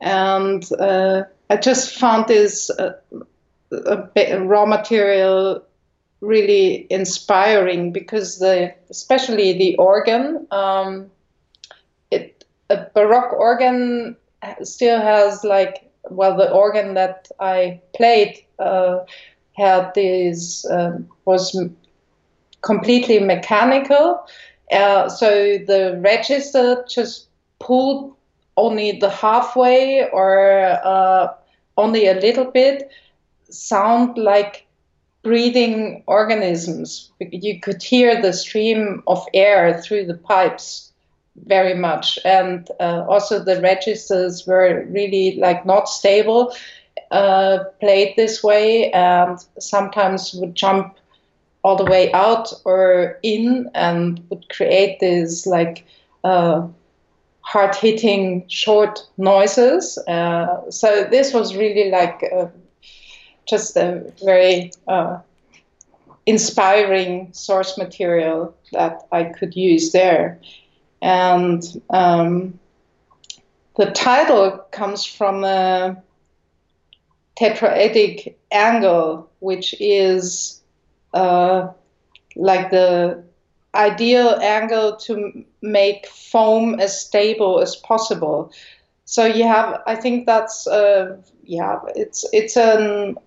And 0.01 0.69
uh, 0.73 1.23
I 1.49 1.57
just 1.57 1.97
found 1.97 2.27
this 2.27 2.69
uh, 2.69 2.93
raw 3.71 4.65
material 4.65 5.63
really 6.21 6.87
inspiring 6.89 7.91
because 7.91 8.39
the 8.39 8.73
especially 8.89 9.57
the 9.57 9.75
organ 9.77 10.45
um, 10.51 11.09
it 12.11 12.43
a 12.69 12.85
Baroque 12.93 13.33
organ 13.33 14.15
still 14.63 14.99
has 14.99 15.43
like 15.43 15.89
well 16.09 16.35
the 16.35 16.51
organ 16.51 16.93
that 16.95 17.27
I 17.39 17.81
played 17.95 18.43
uh, 18.59 18.99
had 19.53 19.93
this 19.93 20.69
um, 20.69 21.07
was 21.25 21.57
completely 22.61 23.19
mechanical. 23.19 24.25
Uh, 24.71 25.09
so 25.09 25.57
the 25.67 25.99
register 26.03 26.85
just 26.87 27.27
pulled 27.59 28.15
only 28.57 28.99
the 28.99 29.09
halfway 29.09 30.07
or 30.11 30.79
uh, 30.83 31.33
only 31.77 32.07
a 32.07 32.19
little 32.19 32.45
bit 32.51 32.89
sound 33.49 34.17
like 34.17 34.67
breathing 35.23 36.03
organisms. 36.07 37.11
You 37.19 37.59
could 37.59 37.83
hear 37.83 38.21
the 38.21 38.33
stream 38.33 39.03
of 39.07 39.25
air 39.33 39.81
through 39.81 40.05
the 40.05 40.17
pipes 40.17 40.91
very 41.45 41.73
much, 41.73 42.19
and 42.25 42.69
uh, 42.79 43.05
also 43.07 43.39
the 43.43 43.61
registers 43.61 44.45
were 44.45 44.85
really 44.89 45.37
like 45.37 45.65
not 45.65 45.89
stable. 45.89 46.53
Uh, 47.11 47.63
played 47.79 48.13
this 48.15 48.43
way 48.43 48.91
and 48.91 49.39
sometimes 49.57 50.33
would 50.35 50.53
jump 50.53 50.95
all 51.63 51.75
the 51.75 51.85
way 51.85 52.11
out 52.13 52.53
or 52.65 53.17
in 53.23 53.69
and 53.73 54.23
would 54.29 54.47
create 54.49 54.99
this 54.99 55.47
like 55.47 55.85
uh, 56.23 56.67
hard 57.41 57.75
hitting 57.75 58.45
short 58.47 58.99
noises. 59.17 59.97
Uh, 60.07 60.69
so 60.69 61.07
this 61.09 61.33
was 61.33 61.55
really 61.55 61.89
like 61.89 62.23
just 63.49 63.75
a 63.77 64.11
very 64.23 64.71
uh, 64.87 65.19
inspiring 66.25 67.29
source 67.33 67.77
material 67.77 68.53
that 68.71 69.07
I 69.11 69.23
could 69.23 69.55
use 69.55 69.91
there. 69.91 70.39
And 71.01 71.63
um, 71.89 72.59
the 73.77 73.91
title 73.91 74.59
comes 74.71 75.05
from 75.05 75.43
a 75.43 76.01
tetraedic 77.39 78.35
angle, 78.51 79.29
which 79.39 79.73
is 79.79 80.61
uh, 81.13 81.69
like 82.35 82.69
the 82.69 83.23
ideal 83.73 84.37
angle 84.41 84.97
to 84.97 85.45
make 85.61 86.07
foam 86.07 86.79
as 86.79 86.99
stable 86.99 87.59
as 87.59 87.75
possible. 87.75 88.51
So 89.05 89.25
you 89.25 89.45
have, 89.45 89.81
I 89.87 89.95
think 89.95 90.25
that's, 90.25 90.67
uh, 90.67 91.17
yeah, 91.43 91.79
it's 91.95 92.25
it's 92.31 92.57
an 92.57 93.17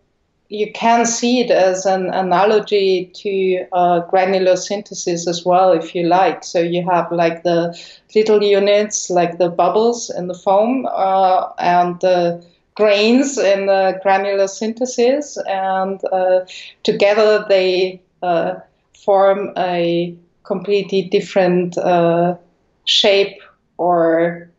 you 0.53 0.71
can 0.71 1.07
see 1.07 1.41
it 1.41 1.51
as 1.51 1.87
an 1.87 2.11
analogy 2.11 3.11
to 3.15 3.65
uh, 3.73 4.01
granular 4.01 4.55
synthesis 4.55 5.27
as 5.27 5.47
well, 5.47 5.73
if 5.73 5.95
you 5.95 6.07
like. 6.07 6.45
So 6.45 6.61
you 6.61 6.85
have 6.91 7.11
like 7.11 7.43
the 7.43 7.75
little 8.15 8.43
units, 8.43 9.09
like 9.09 9.39
the 9.39 9.49
bubbles 9.49 10.11
in 10.11 10.27
the 10.27 10.35
foam, 10.35 10.87
uh, 10.91 11.49
and 11.59 11.99
the 12.01 12.45
grains 12.75 13.39
in 13.39 13.65
the 13.65 13.99
granular 14.03 14.47
synthesis, 14.47 15.39
and 15.49 16.05
uh, 16.13 16.41
together 16.83 17.47
they 17.49 18.03
uh, 18.23 18.57
form 19.05 19.55
a 19.57 20.15
completely 20.43 21.01
different 21.01 21.79
uh, 21.79 22.37
shape 22.85 23.41
or 23.79 24.51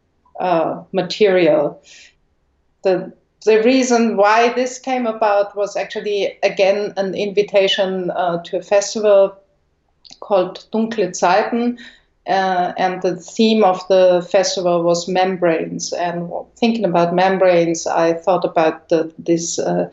material. 0.91 1.81
The 2.81 3.13
the 3.45 3.61
reason 3.63 4.17
why 4.17 4.53
this 4.53 4.79
came 4.79 5.05
about 5.05 5.55
was 5.55 5.75
actually 5.75 6.37
again 6.43 6.93
an 6.97 7.13
invitation 7.15 8.11
uh, 8.11 8.41
to 8.43 8.57
a 8.57 8.61
festival 8.61 9.35
called 10.19 10.65
Dunkle 10.71 11.15
Zeiten. 11.15 11.77
Uh, 12.25 12.71
and 12.77 13.01
the 13.01 13.17
theme 13.17 13.65
of 13.65 13.85
the 13.89 14.25
festival 14.31 14.81
was 14.83 15.09
membranes. 15.09 15.91
And 15.91 16.31
thinking 16.55 16.85
about 16.85 17.13
membranes, 17.13 17.85
I 17.85 18.13
thought 18.13 18.45
about 18.45 18.87
the, 18.87 19.13
these 19.19 19.59
uh, 19.59 19.91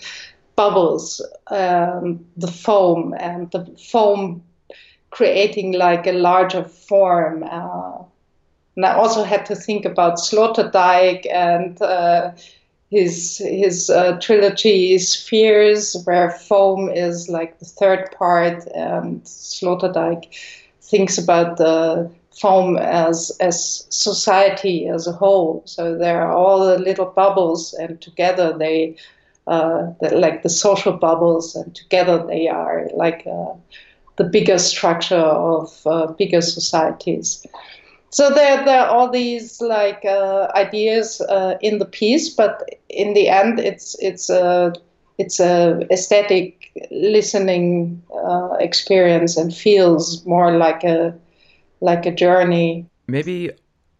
bubbles, 0.55 1.21
um, 1.49 2.25
the 2.37 2.47
foam, 2.47 3.15
and 3.19 3.51
the 3.51 3.67
foam 3.91 4.45
creating 5.11 5.73
like 5.73 6.07
a 6.07 6.13
larger 6.13 6.63
form. 6.63 7.43
Uh, 7.43 8.05
and 8.77 8.87
I 8.87 8.95
also 8.95 9.25
had 9.25 9.45
to 9.47 9.57
think 9.57 9.85
about 9.85 10.19
Sloterdijk 10.19 11.27
and 11.33 11.83
uh, 11.83 12.31
his 12.91 13.39
his 13.39 13.89
uh, 13.89 14.19
trilogy 14.21 14.99
Spheres, 14.99 15.97
where 16.05 16.31
foam 16.31 16.91
is 16.91 17.29
like 17.29 17.59
the 17.59 17.65
third 17.65 18.11
part, 18.19 18.67
and 18.75 19.23
Sloterdijk 19.25 20.25
thinks 20.83 21.17
about 21.17 21.57
the 21.57 22.11
foam 22.33 22.77
as 22.77 23.31
as 23.41 23.87
society 23.91 24.89
as 24.89 25.07
a 25.07 25.13
whole. 25.13 25.63
So 25.67 25.97
there 25.97 26.21
are 26.21 26.33
all 26.33 26.67
the 26.67 26.79
little 26.79 27.07
bubbles, 27.07 27.75
and 27.75 28.01
together 28.01 28.57
they, 28.59 28.97
uh, 29.47 29.93
like 30.11 30.43
the 30.43 30.49
social 30.49 30.93
bubbles, 30.93 31.55
and 31.55 31.73
together 31.75 32.25
they 32.27 32.49
are 32.49 32.89
like 32.95 33.25
uh, 33.25 33.55
the 34.17 34.25
bigger 34.25 34.59
structure 34.59 35.15
of 35.17 35.81
uh, 35.87 36.09
bigger 36.19 36.41
societies 36.41 37.47
so 38.11 38.31
there, 38.31 38.65
there 38.65 38.81
are 38.81 38.89
all 38.89 39.09
these 39.09 39.61
like 39.61 40.05
uh, 40.05 40.49
ideas 40.55 41.21
uh, 41.21 41.57
in 41.61 41.79
the 41.79 41.85
piece, 41.85 42.29
but 42.29 42.69
in 42.89 43.15
the 43.15 43.29
end, 43.29 43.61
it's 43.61 43.97
it's 44.01 44.29
a 44.29 44.73
it's 45.19 45.39
a 45.39 45.87
aesthetic 45.93 46.73
listening 46.91 48.03
uh, 48.13 48.55
experience 48.59 49.37
and 49.37 49.55
feels 49.55 50.27
more 50.27 50.57
like 50.57 50.83
a 50.83 51.17
like 51.81 52.05
a 52.05 52.11
journey. 52.11 52.85
Maybe 53.07 53.53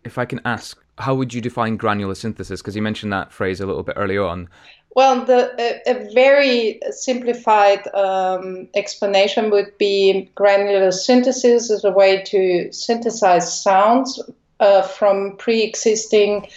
if 0.05 0.19
I 0.19 0.25
can 0.25 0.41
ask, 0.45 0.77
how 0.99 1.15
would 1.15 1.33
you 1.33 1.41
define 1.41 1.77
granular 1.77 2.17
synthesis? 2.17 2.61
Because 2.61 2.75
you 2.75 2.83
mentioned 2.83 3.13
that 3.13 3.33
phrase 3.33 3.61
a 3.61 3.67
little 3.67 3.85
bit 3.85 3.95
earlier 3.97 4.25
on. 4.25 4.49
Well, 4.97 5.25
the, 5.25 5.55
a, 5.59 5.91
a 5.93 6.13
very 6.13 6.81
simplified 6.91 7.87
um, 7.95 8.69
explanation 8.75 9.51
would 9.51 9.79
be 9.79 10.29
granular 10.35 10.91
synthesis 10.91 11.71
is 11.71 11.85
a 11.85 11.93
way 11.93 12.23
to 12.25 12.73
synthesize 12.73 13.63
sounds 13.63 14.21
uh, 14.59 14.83
from 14.83 15.37
pre-existing 15.37 16.49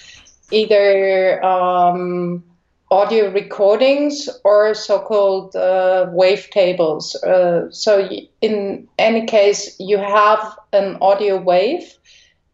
either 0.52 1.44
um, 1.46 2.44
audio 2.90 3.32
recordings 3.32 4.30
or 4.44 4.74
so-called 4.74 5.56
uh, 5.56 6.08
wavetables. 6.12 7.16
Uh, 7.24 7.72
so 7.72 8.08
in 8.42 8.88
any 8.98 9.26
case, 9.26 9.76
you 9.80 9.98
have 9.98 10.58
an 10.74 10.98
audio 11.02 11.38
wave 11.38 11.94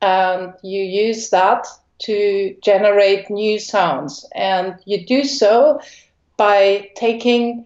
and 0.02 0.54
you 0.63 0.82
use 0.82 1.30
that 1.30 1.68
to 2.00 2.56
generate 2.64 3.30
new 3.30 3.60
sounds. 3.60 4.26
And 4.34 4.76
you 4.86 5.06
do 5.06 5.24
so 5.24 5.80
by 6.38 6.90
taking 6.96 7.66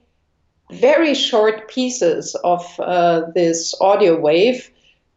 very 0.71 1.13
short 1.13 1.67
pieces 1.69 2.35
of 2.43 2.65
uh, 2.79 3.23
this 3.33 3.75
audio 3.79 4.19
wave. 4.19 4.69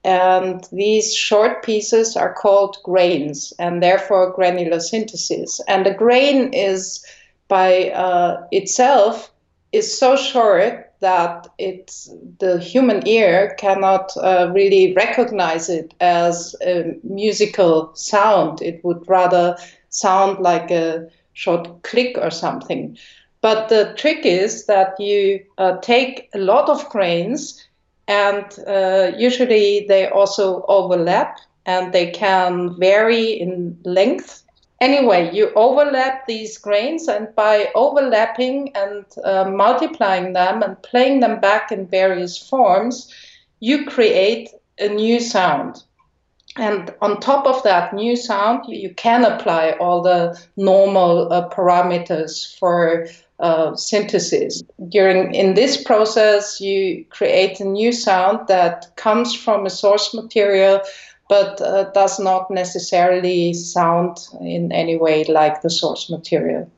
And 0.04 0.64
these 0.70 1.14
short 1.14 1.64
pieces 1.64 2.16
are 2.16 2.32
called 2.32 2.76
grains 2.84 3.52
and 3.58 3.82
therefore 3.82 4.32
granular 4.32 4.78
synthesis. 4.78 5.60
And 5.66 5.86
a 5.86 5.94
grain 5.94 6.52
is 6.52 7.04
by 7.48 7.90
uh, 7.90 8.46
itself 8.52 9.32
is 9.72 9.98
so 9.98 10.16
short 10.16 10.85
that 11.00 11.48
it's 11.58 12.10
the 12.38 12.58
human 12.58 13.06
ear 13.06 13.54
cannot 13.58 14.12
uh, 14.16 14.50
really 14.54 14.92
recognize 14.94 15.68
it 15.68 15.94
as 16.00 16.54
a 16.62 16.94
musical 17.02 17.90
sound. 17.94 18.62
It 18.62 18.84
would 18.84 19.08
rather 19.08 19.56
sound 19.90 20.40
like 20.40 20.70
a 20.70 21.08
short 21.32 21.82
click 21.82 22.16
or 22.18 22.30
something. 22.30 22.96
But 23.42 23.68
the 23.68 23.94
trick 23.96 24.24
is 24.24 24.66
that 24.66 24.98
you 24.98 25.40
uh, 25.58 25.76
take 25.82 26.28
a 26.34 26.38
lot 26.38 26.68
of 26.68 26.88
grains, 26.88 27.62
and 28.08 28.44
uh, 28.66 29.12
usually 29.16 29.84
they 29.88 30.08
also 30.08 30.64
overlap 30.68 31.38
and 31.66 31.92
they 31.92 32.10
can 32.10 32.76
vary 32.78 33.32
in 33.32 33.76
length 33.84 34.45
anyway, 34.80 35.34
you 35.34 35.52
overlap 35.54 36.26
these 36.26 36.58
grains, 36.58 37.08
and 37.08 37.34
by 37.34 37.70
overlapping 37.74 38.74
and 38.74 39.04
uh, 39.24 39.48
multiplying 39.50 40.32
them 40.32 40.62
and 40.62 40.80
playing 40.82 41.20
them 41.20 41.40
back 41.40 41.72
in 41.72 41.86
various 41.86 42.36
forms, 42.38 43.12
you 43.60 43.86
create 43.86 44.50
a 44.78 44.88
new 44.88 45.20
sound. 45.20 45.82
And 46.56 46.94
on 47.02 47.20
top 47.20 47.46
of 47.46 47.62
that 47.64 47.92
new 47.92 48.16
sound, 48.16 48.64
you 48.66 48.94
can 48.94 49.24
apply 49.24 49.72
all 49.72 50.00
the 50.02 50.40
normal 50.56 51.30
uh, 51.30 51.48
parameters 51.50 52.58
for 52.58 53.06
uh, 53.38 53.74
synthesis. 53.76 54.62
During 54.88 55.34
in 55.34 55.54
this 55.54 55.82
process, 55.82 56.58
you 56.58 57.04
create 57.10 57.60
a 57.60 57.64
new 57.64 57.92
sound 57.92 58.48
that 58.48 58.96
comes 58.96 59.34
from 59.34 59.66
a 59.66 59.70
source 59.70 60.14
material 60.14 60.80
but 61.28 61.60
uh, 61.60 61.84
does 61.92 62.18
not 62.18 62.50
necessarily 62.50 63.52
sound 63.52 64.28
in 64.40 64.72
any 64.72 64.96
way 64.96 65.24
like 65.24 65.62
the 65.62 65.70
source 65.70 66.10
material. 66.10 66.70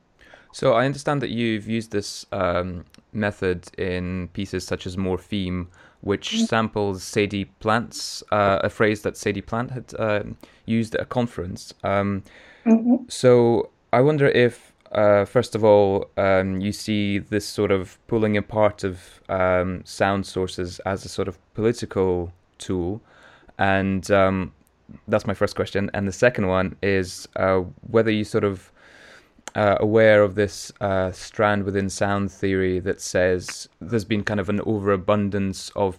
So 0.52 0.72
I 0.72 0.86
understand 0.86 1.20
that 1.22 1.30
you've 1.30 1.68
used 1.68 1.90
this 1.90 2.24
um, 2.32 2.84
method 3.12 3.68
in 3.76 4.28
pieces 4.32 4.64
such 4.64 4.86
as 4.86 4.96
Morpheme 4.96 5.66
which 6.00 6.30
mm-hmm. 6.30 6.44
samples 6.44 7.02
Sadie 7.02 7.46
Plant's 7.60 8.22
uh, 8.30 8.60
a 8.62 8.70
phrase 8.70 9.02
that 9.02 9.16
Sadie 9.16 9.40
Plant 9.40 9.70
had 9.70 9.94
uh, 9.98 10.22
used 10.64 10.94
at 10.94 11.00
a 11.02 11.04
conference. 11.04 11.74
Um, 11.82 12.22
mm-hmm. 12.64 12.96
So 13.08 13.70
I 13.92 14.00
wonder 14.00 14.28
if, 14.28 14.72
uh, 14.92 15.24
first 15.24 15.54
of 15.54 15.64
all, 15.64 16.08
um, 16.16 16.60
you 16.60 16.72
see 16.72 17.18
this 17.18 17.46
sort 17.46 17.70
of 17.70 17.98
pulling 18.06 18.36
apart 18.36 18.84
of 18.84 19.20
um, 19.28 19.82
sound 19.84 20.26
sources 20.26 20.78
as 20.80 21.04
a 21.04 21.08
sort 21.08 21.28
of 21.28 21.38
political 21.54 22.32
tool, 22.58 23.00
and 23.58 24.10
um, 24.10 24.52
that's 25.08 25.26
my 25.26 25.34
first 25.34 25.56
question. 25.56 25.90
And 25.94 26.06
the 26.06 26.12
second 26.12 26.48
one 26.48 26.76
is 26.82 27.28
uh, 27.36 27.60
whether 27.90 28.10
you 28.10 28.24
sort 28.24 28.44
of 28.44 28.72
uh, 29.54 29.76
aware 29.80 30.22
of 30.22 30.34
this 30.34 30.72
uh, 30.80 31.10
strand 31.12 31.64
within 31.64 31.88
sound 31.88 32.30
theory 32.30 32.78
that 32.80 33.00
says 33.00 33.68
there's 33.80 34.04
been 34.04 34.22
kind 34.22 34.40
of 34.40 34.48
an 34.48 34.60
overabundance 34.62 35.70
of 35.74 35.98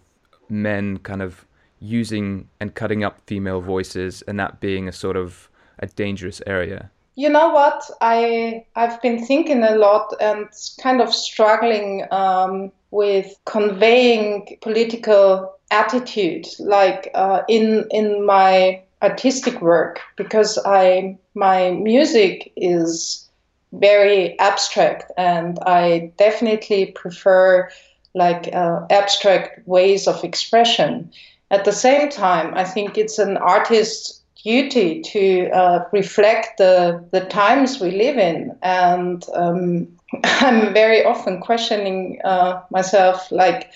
men 0.50 0.98
kind 1.00 1.22
of 1.22 1.46
using 1.80 2.48
and 2.60 2.76
cutting 2.76 3.04
up 3.04 3.22
female 3.28 3.62
voices, 3.62 4.22
and 4.24 4.40
that 4.40 4.60
being 4.60 4.88
a 4.88 4.92
sort 4.92 5.16
of 5.16 5.50
a 5.80 5.88
dangerous 5.88 6.42
area. 6.46 6.90
You 7.16 7.30
know 7.30 7.50
what? 7.50 7.84
I 8.02 8.66
I've 8.76 9.02
been 9.02 9.26
thinking 9.26 9.64
a 9.64 9.76
lot 9.76 10.14
and 10.22 10.48
kind 10.82 11.02
of 11.02 11.14
struggling 11.14 12.06
um, 12.12 12.72
with 12.92 13.36
conveying 13.46 14.58
political 14.62 15.59
attitude, 15.72 16.48
like 16.60 17.12
uh, 17.14 17.42
in 17.48 17.88
in 17.92 18.26
my 18.26 18.82
artistic 19.02 19.62
work, 19.62 20.00
because 20.16 20.58
I 20.66 21.18
my 21.36 21.72
music 21.72 22.52
is 22.56 23.28
very 23.72 24.38
abstract, 24.40 25.12
and 25.18 25.60
I 25.66 26.12
definitely 26.18 26.88
prefer 26.88 27.70
like 28.16 28.54
uh, 28.54 28.86
abstract 28.90 29.68
ways 29.68 30.08
of 30.08 30.24
expression. 30.24 31.12
At 31.52 31.66
the 31.66 31.72
same 31.72 32.10
time, 32.10 32.54
I 32.56 32.64
think 32.64 32.98
it's 32.98 33.20
an 33.20 33.38
artist's 33.38 34.22
duty 34.44 35.02
to 35.02 35.50
uh, 35.50 35.86
reflect 35.92 36.58
the 36.58 37.04
the 37.12 37.22
times 37.22 37.80
we 37.80 37.92
live 37.92 38.18
in, 38.18 38.56
and 38.62 39.24
um, 39.34 39.88
I'm 40.24 40.74
very 40.74 41.04
often 41.04 41.40
questioning 41.42 42.20
uh, 42.24 42.62
myself, 42.70 43.32
like, 43.32 43.72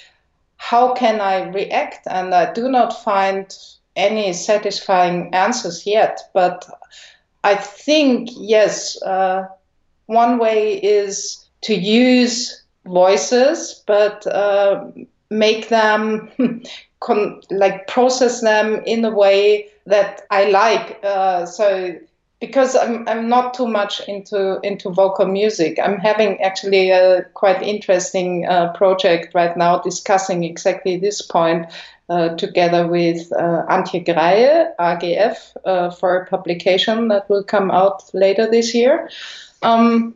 how 0.69 0.93
can 0.93 1.19
I 1.19 1.49
react? 1.49 2.07
And 2.09 2.33
I 2.33 2.53
do 2.53 2.69
not 2.69 3.03
find 3.03 3.53
any 3.97 4.31
satisfying 4.31 5.33
answers 5.33 5.85
yet, 5.85 6.21
but 6.33 6.65
I 7.43 7.55
think 7.55 8.29
yes. 8.31 9.01
Uh, 9.01 9.47
one 10.05 10.37
way 10.37 10.75
is 10.75 11.45
to 11.63 11.73
use 11.75 12.63
voices, 12.85 13.83
but 13.85 14.25
uh, 14.27 14.85
make 15.29 15.67
them 15.67 16.31
con- 17.01 17.41
like 17.51 17.87
process 17.87 18.39
them 18.39 18.81
in 18.85 19.03
a 19.03 19.11
way 19.11 19.67
that 19.85 20.21
I 20.31 20.45
like. 20.45 20.99
Uh, 21.03 21.45
so 21.45 21.97
because 22.43 22.75
I'm 22.75 23.07
I'm 23.07 23.29
not 23.29 23.53
too 23.53 23.67
much 23.67 24.01
into 24.05 24.59
into 24.63 24.89
vocal 24.89 25.25
music, 25.25 25.79
I'm 25.81 25.97
having 25.97 26.41
actually 26.41 26.89
a 26.91 27.23
quite 27.33 27.61
interesting 27.63 28.45
uh, 28.45 28.73
project 28.73 29.33
right 29.33 29.55
now 29.55 29.79
discussing 29.79 30.43
exactly 30.43 30.97
this 30.97 31.21
point. 31.21 31.67
Uh, 32.09 32.35
together 32.35 32.85
with 32.85 33.31
uh, 33.31 33.63
Antje 33.69 34.03
Greie, 34.05 34.67
AGF, 34.77 35.37
uh, 35.63 35.89
for 35.89 36.17
a 36.17 36.25
publication 36.25 37.07
that 37.07 37.27
will 37.29 37.45
come 37.45 37.71
out 37.71 38.13
later 38.13 38.45
this 38.45 38.75
year. 38.75 39.09
Um, 39.61 40.13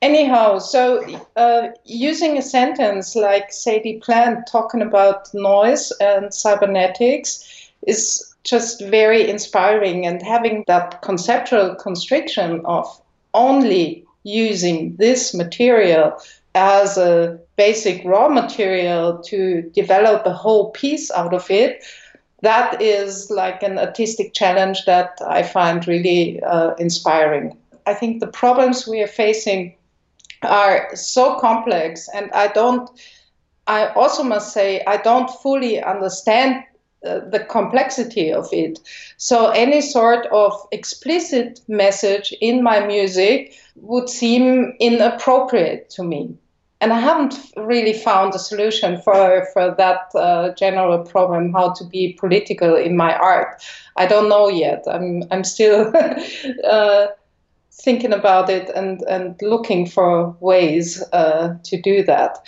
anyhow, 0.00 0.60
so 0.60 1.04
uh, 1.34 1.70
using 1.84 2.38
a 2.38 2.42
sentence 2.42 3.16
like 3.16 3.52
Sadie 3.52 3.98
Plant 3.98 4.46
talking 4.46 4.82
about 4.82 5.34
noise 5.34 5.92
and 6.00 6.32
cybernetics 6.32 7.72
is 7.88 8.35
just 8.46 8.80
very 8.82 9.28
inspiring, 9.28 10.06
and 10.06 10.22
having 10.22 10.64
that 10.66 11.02
conceptual 11.02 11.74
constriction 11.74 12.62
of 12.64 12.86
only 13.34 14.04
using 14.22 14.96
this 14.96 15.34
material 15.34 16.16
as 16.54 16.96
a 16.96 17.38
basic 17.56 18.02
raw 18.04 18.28
material 18.28 19.18
to 19.22 19.62
develop 19.74 20.24
a 20.24 20.32
whole 20.32 20.70
piece 20.70 21.10
out 21.10 21.34
of 21.34 21.50
it 21.50 21.84
that 22.42 22.80
is 22.82 23.30
like 23.30 23.62
an 23.62 23.78
artistic 23.78 24.32
challenge 24.34 24.84
that 24.84 25.18
I 25.26 25.42
find 25.42 25.86
really 25.86 26.42
uh, 26.42 26.74
inspiring. 26.74 27.56
I 27.86 27.94
think 27.94 28.20
the 28.20 28.26
problems 28.26 28.86
we 28.86 29.00
are 29.02 29.08
facing 29.08 29.74
are 30.42 30.94
so 30.94 31.38
complex, 31.38 32.08
and 32.14 32.30
I 32.32 32.48
don't. 32.48 32.88
I 33.66 33.88
also 33.88 34.22
must 34.22 34.52
say 34.52 34.82
I 34.86 34.98
don't 34.98 35.30
fully 35.42 35.82
understand 35.82 36.62
the 37.02 37.46
complexity 37.48 38.32
of 38.32 38.48
it. 38.52 38.78
So 39.16 39.50
any 39.50 39.80
sort 39.80 40.26
of 40.26 40.52
explicit 40.72 41.60
message 41.68 42.34
in 42.40 42.62
my 42.62 42.84
music 42.86 43.54
would 43.76 44.08
seem 44.08 44.74
inappropriate 44.80 45.90
to 45.90 46.02
me. 46.02 46.36
And 46.80 46.92
I 46.92 47.00
haven't 47.00 47.34
really 47.56 47.94
found 47.94 48.34
a 48.34 48.38
solution 48.38 49.00
for, 49.00 49.46
for 49.54 49.74
that 49.78 50.10
uh, 50.14 50.50
general 50.54 50.98
problem, 51.04 51.52
how 51.52 51.72
to 51.72 51.84
be 51.84 52.12
political 52.20 52.76
in 52.76 52.96
my 52.96 53.16
art. 53.16 53.62
I 53.96 54.06
don't 54.06 54.28
know 54.28 54.48
yet. 54.48 54.84
I'm, 54.86 55.22
I'm 55.30 55.42
still 55.42 55.90
uh, 56.64 57.06
thinking 57.72 58.12
about 58.12 58.50
it 58.50 58.68
and, 58.74 59.00
and 59.08 59.40
looking 59.40 59.86
for 59.86 60.36
ways 60.40 61.02
uh, 61.12 61.56
to 61.64 61.80
do 61.80 62.02
that. 62.04 62.38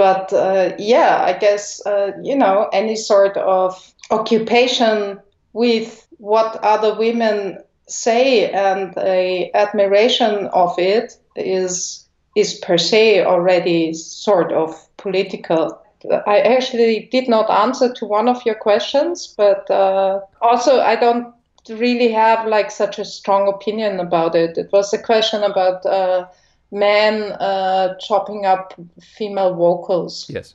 But 0.00 0.32
uh, 0.32 0.72
yeah, 0.78 1.22
I 1.26 1.34
guess, 1.34 1.84
uh, 1.84 2.12
you 2.22 2.34
know, 2.34 2.70
any 2.72 2.96
sort 2.96 3.36
of 3.36 3.92
occupation 4.10 5.20
with 5.52 6.08
what 6.16 6.56
other 6.64 6.94
women 6.98 7.58
say 7.86 8.50
and 8.50 8.96
a 8.96 9.50
admiration 9.52 10.46
of 10.54 10.78
it 10.78 11.18
is 11.36 12.08
is 12.34 12.54
per 12.54 12.78
se 12.78 13.26
already 13.26 13.92
sort 13.92 14.52
of 14.52 14.74
political. 14.96 15.78
I 16.26 16.40
actually 16.40 17.10
did 17.12 17.28
not 17.28 17.50
answer 17.50 17.92
to 17.92 18.06
one 18.06 18.26
of 18.26 18.46
your 18.46 18.54
questions, 18.54 19.34
but 19.36 19.70
uh, 19.70 20.20
also 20.40 20.80
I 20.80 20.96
don't 20.96 21.34
really 21.68 22.10
have 22.10 22.48
like 22.48 22.70
such 22.70 22.98
a 22.98 23.04
strong 23.04 23.48
opinion 23.48 24.00
about 24.00 24.34
it. 24.34 24.56
It 24.56 24.72
was 24.72 24.94
a 24.94 25.02
question 25.02 25.42
about 25.42 25.84
uh, 25.84 26.24
men 26.70 27.32
uh, 27.32 27.94
chopping 27.98 28.46
up 28.46 28.74
female 29.00 29.54
vocals. 29.54 30.26
Yes. 30.28 30.54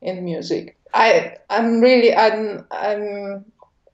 In 0.00 0.24
music, 0.24 0.76
I 0.94 1.36
I'm 1.48 1.80
really 1.80 2.12
I'm 2.12 2.66
I'm 2.72 3.44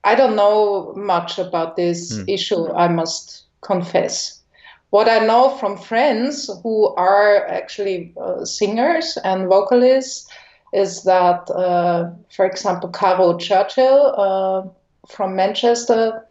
I 0.03 0.15
don't 0.15 0.35
know 0.35 0.93
much 0.95 1.37
about 1.37 1.75
this 1.75 2.17
mm. 2.17 2.25
issue. 2.27 2.71
I 2.71 2.87
must 2.87 3.43
confess. 3.61 4.41
What 4.89 5.07
I 5.07 5.19
know 5.19 5.55
from 5.57 5.77
friends 5.77 6.49
who 6.63 6.95
are 6.95 7.45
actually 7.47 8.11
uh, 8.19 8.43
singers 8.43 9.17
and 9.23 9.47
vocalists 9.47 10.27
is 10.73 11.03
that, 11.03 11.49
uh, 11.51 12.09
for 12.29 12.45
example, 12.45 12.89
Caro 12.89 13.37
Churchill 13.37 14.13
uh, 14.17 14.63
from 15.07 15.35
Manchester 15.35 16.25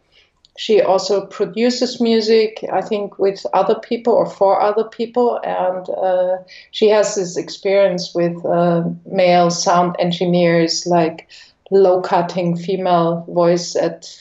she 0.59 0.81
also 0.81 1.25
produces 1.25 2.01
music, 2.01 2.65
I 2.69 2.81
think, 2.81 3.17
with 3.17 3.45
other 3.53 3.75
people 3.75 4.11
or 4.11 4.25
for 4.25 4.61
other 4.61 4.83
people. 4.83 5.39
And 5.41 5.89
uh, 5.89 6.43
she 6.71 6.89
has 6.89 7.15
this 7.15 7.37
experience 7.37 8.13
with 8.13 8.45
uh, 8.45 8.83
male 9.05 9.51
sound 9.51 9.95
engineers, 9.99 10.85
like 10.85 11.29
low 11.71 12.01
cutting 12.01 12.57
female 12.57 13.23
voice 13.29 13.77
at 13.77 14.13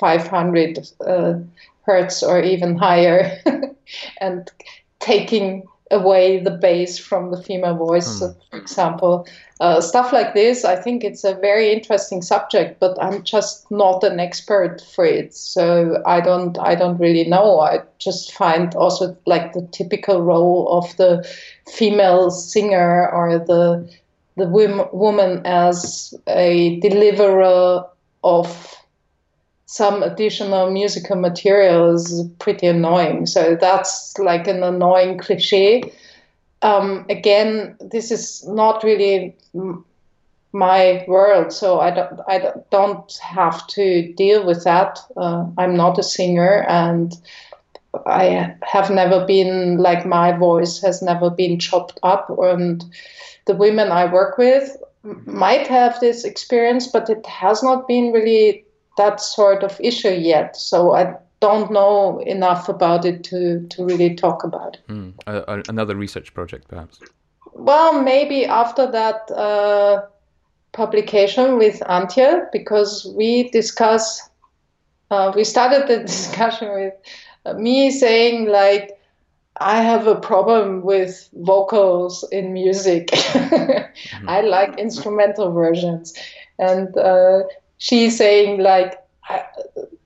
500 0.00 0.78
uh, 1.06 1.34
hertz 1.82 2.22
or 2.22 2.40
even 2.40 2.74
higher, 2.78 3.38
and 4.22 4.50
taking 4.98 5.62
away 5.92 6.40
the 6.40 6.50
bass 6.50 6.98
from 6.98 7.30
the 7.30 7.42
female 7.42 7.76
voice, 7.76 8.20
mm. 8.20 8.34
for 8.50 8.56
example. 8.56 9.26
Uh, 9.60 9.80
stuff 9.80 10.12
like 10.12 10.34
this, 10.34 10.64
I 10.64 10.74
think 10.74 11.04
it's 11.04 11.22
a 11.22 11.34
very 11.36 11.72
interesting 11.72 12.22
subject, 12.22 12.80
but 12.80 13.00
I'm 13.00 13.22
just 13.22 13.70
not 13.70 14.02
an 14.02 14.18
expert 14.18 14.82
for 14.94 15.04
it, 15.04 15.32
so 15.34 16.02
I 16.04 16.20
don't, 16.20 16.58
I 16.58 16.74
don't 16.74 16.98
really 16.98 17.28
know. 17.28 17.60
I 17.60 17.82
just 17.98 18.32
find 18.32 18.74
also 18.74 19.16
like 19.26 19.52
the 19.52 19.68
typical 19.70 20.22
role 20.22 20.68
of 20.68 20.96
the 20.96 21.24
female 21.68 22.30
singer 22.30 23.08
or 23.10 23.38
the 23.38 23.88
the 24.36 24.48
woman 24.92 25.42
as 25.44 26.14
a 26.26 26.80
deliverer 26.80 27.84
of 28.24 28.81
some 29.72 30.02
additional 30.02 30.70
musical 30.70 31.16
material 31.16 31.94
is 31.94 32.28
pretty 32.38 32.66
annoying. 32.66 33.24
So 33.24 33.56
that's 33.58 34.18
like 34.18 34.46
an 34.46 34.62
annoying 34.62 35.16
cliche. 35.16 35.90
Um, 36.60 37.06
again, 37.08 37.76
this 37.80 38.10
is 38.10 38.46
not 38.46 38.84
really 38.84 39.34
my 40.52 41.06
world, 41.08 41.54
so 41.54 41.80
I 41.80 41.90
don't, 41.90 42.20
I 42.28 42.52
don't 42.70 43.10
have 43.22 43.66
to 43.68 44.12
deal 44.12 44.44
with 44.44 44.62
that. 44.64 44.98
Uh, 45.16 45.46
I'm 45.56 45.74
not 45.74 45.98
a 45.98 46.02
singer, 46.02 46.66
and 46.68 47.16
I 48.04 48.54
have 48.62 48.90
never 48.90 49.24
been 49.24 49.78
like 49.78 50.04
my 50.04 50.32
voice 50.32 50.82
has 50.82 51.00
never 51.00 51.30
been 51.30 51.58
chopped 51.58 51.98
up. 52.02 52.28
And 52.28 52.84
the 53.46 53.54
women 53.54 53.90
I 53.90 54.12
work 54.12 54.36
with 54.36 54.76
might 55.02 55.66
have 55.66 55.98
this 55.98 56.24
experience, 56.24 56.88
but 56.88 57.08
it 57.08 57.24
has 57.24 57.62
not 57.62 57.88
been 57.88 58.12
really 58.12 58.66
that 58.96 59.20
sort 59.20 59.62
of 59.62 59.80
issue 59.80 60.10
yet. 60.10 60.56
So 60.56 60.92
I 60.94 61.14
don't 61.40 61.72
know 61.72 62.20
enough 62.20 62.68
about 62.68 63.04
it 63.04 63.24
to, 63.24 63.66
to 63.68 63.84
really 63.84 64.14
talk 64.14 64.44
about 64.44 64.76
it. 64.76 64.80
Mm. 64.88 65.14
Uh, 65.26 65.62
another 65.68 65.96
research 65.96 66.32
project, 66.34 66.68
perhaps? 66.68 67.00
Well, 67.54 68.00
maybe 68.00 68.46
after 68.46 68.90
that 68.90 69.30
uh, 69.30 70.02
publication 70.72 71.58
with 71.58 71.80
Antje, 71.80 72.46
because 72.52 73.12
we 73.16 73.50
discuss, 73.50 74.30
uh, 75.10 75.32
we 75.34 75.44
started 75.44 75.88
the 75.88 76.04
discussion 76.06 76.72
with 76.72 76.94
me 77.58 77.90
saying, 77.90 78.46
like, 78.46 78.98
I 79.56 79.82
have 79.82 80.06
a 80.06 80.18
problem 80.18 80.82
with 80.82 81.28
vocals 81.34 82.24
in 82.32 82.52
music. 82.52 83.08
mm-hmm. 83.10 84.28
I 84.28 84.40
like 84.40 84.78
instrumental 84.78 85.52
versions. 85.52 86.14
And 86.58 86.96
uh, 86.96 87.42
she's 87.82 88.16
saying, 88.16 88.60
like, 88.60 88.98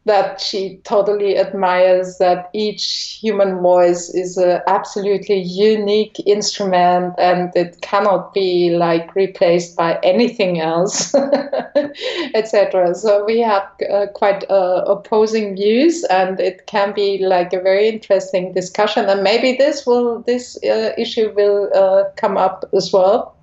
that 0.07 0.41
she 0.41 0.79
totally 0.85 1.37
admires 1.37 2.19
that 2.19 2.49
each 2.55 3.19
human 3.21 3.61
voice 3.61 4.09
is 4.11 4.37
an 4.37 4.61
absolutely 4.69 5.41
unique 5.41 6.17
instrument 6.27 7.13
and 7.19 7.51
it 7.57 7.81
cannot 7.81 8.33
be 8.33 8.71
like 8.71 9.13
replaced 9.17 9.77
by 9.77 9.99
anything 10.05 10.61
else 10.61 11.13
etc 12.35 12.95
so 12.95 13.25
we 13.25 13.41
have 13.41 13.65
uh, 13.91 14.07
quite 14.15 14.49
uh, 14.49 14.85
opposing 14.87 15.57
views 15.57 16.05
and 16.05 16.39
it 16.39 16.67
can 16.67 16.93
be 16.95 17.19
like 17.19 17.53
a 17.53 17.61
very 17.61 17.89
interesting 17.89 18.53
discussion. 18.53 19.07
And 19.07 19.23
maybe 19.23 19.57
this 19.57 19.87
will 19.87 20.23
this 20.23 20.57
uh, 20.65 20.93
issue 20.97 21.33
will 21.35 21.71
uh, 21.75 22.05
come 22.17 22.37
up 22.37 22.65
as 22.73 22.93
well. 22.93 23.37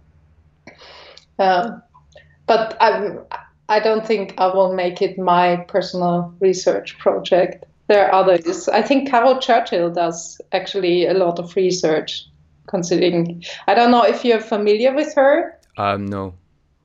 Uh, 1.40 1.78
but 2.46 2.78
I'm 2.80 3.20
I 3.74 3.80
don't 3.80 4.06
think 4.06 4.36
I 4.38 4.54
will 4.54 4.74
make 4.74 5.02
it 5.02 5.18
my 5.18 5.66
personal 5.68 6.32
research 6.40 7.00
project. 7.00 7.66
There 7.88 8.06
are 8.06 8.14
others. 8.14 8.70
I 8.70 8.84
think 8.84 9.10
Caro 9.10 9.40
Churchill 9.40 9.92
does 9.92 10.40
actually 10.52 11.08
a 11.08 11.16
lot 11.16 11.40
of 11.40 11.56
research, 11.56 12.28
considering. 12.68 13.44
I 13.68 13.74
don't 13.74 13.90
know 13.90 14.04
if 14.04 14.24
you're 14.24 14.40
familiar 14.40 14.94
with 14.94 15.16
her. 15.16 15.58
Um, 15.78 16.06
no. 16.06 16.36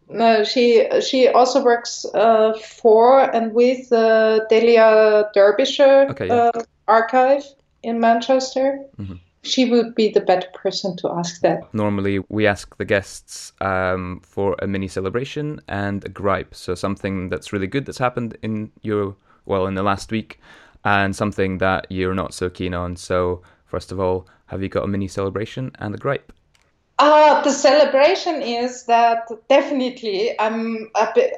No, 0.08 0.44
she 0.44 0.88
she 1.02 1.28
also 1.28 1.62
works 1.62 2.06
uh, 2.14 2.54
for 2.54 3.20
and 3.20 3.52
with 3.52 3.90
the 3.90 4.46
Delia 4.48 5.28
Derbyshire 5.34 6.08
okay, 6.12 6.28
yeah. 6.28 6.50
uh, 6.54 6.62
archive 6.86 7.44
in 7.82 8.00
Manchester. 8.00 8.80
Mm-hmm 8.98 9.27
she 9.42 9.64
would 9.64 9.94
be 9.94 10.10
the 10.10 10.20
better 10.20 10.48
person 10.54 10.96
to 10.98 11.10
ask 11.10 11.40
that. 11.42 11.72
Normally, 11.72 12.20
we 12.28 12.46
ask 12.46 12.76
the 12.76 12.84
guests 12.84 13.52
um, 13.60 14.20
for 14.24 14.56
a 14.60 14.66
mini 14.66 14.88
celebration 14.88 15.60
and 15.68 16.04
a 16.04 16.08
gripe. 16.08 16.54
So, 16.54 16.74
something 16.74 17.28
that's 17.28 17.52
really 17.52 17.66
good 17.66 17.86
that's 17.86 17.98
happened 17.98 18.36
in 18.42 18.70
your, 18.82 19.16
well, 19.46 19.66
in 19.66 19.74
the 19.74 19.82
last 19.82 20.10
week, 20.10 20.40
and 20.84 21.14
something 21.14 21.58
that 21.58 21.86
you're 21.90 22.14
not 22.14 22.34
so 22.34 22.50
keen 22.50 22.74
on. 22.74 22.96
So, 22.96 23.42
first 23.66 23.92
of 23.92 24.00
all, 24.00 24.26
have 24.46 24.62
you 24.62 24.68
got 24.68 24.84
a 24.84 24.88
mini 24.88 25.08
celebration 25.08 25.72
and 25.78 25.94
a 25.94 25.98
gripe? 25.98 26.32
Uh, 26.98 27.40
the 27.42 27.52
celebration 27.52 28.42
is 28.42 28.84
that 28.86 29.28
definitely 29.48 30.34
I'm 30.40 30.90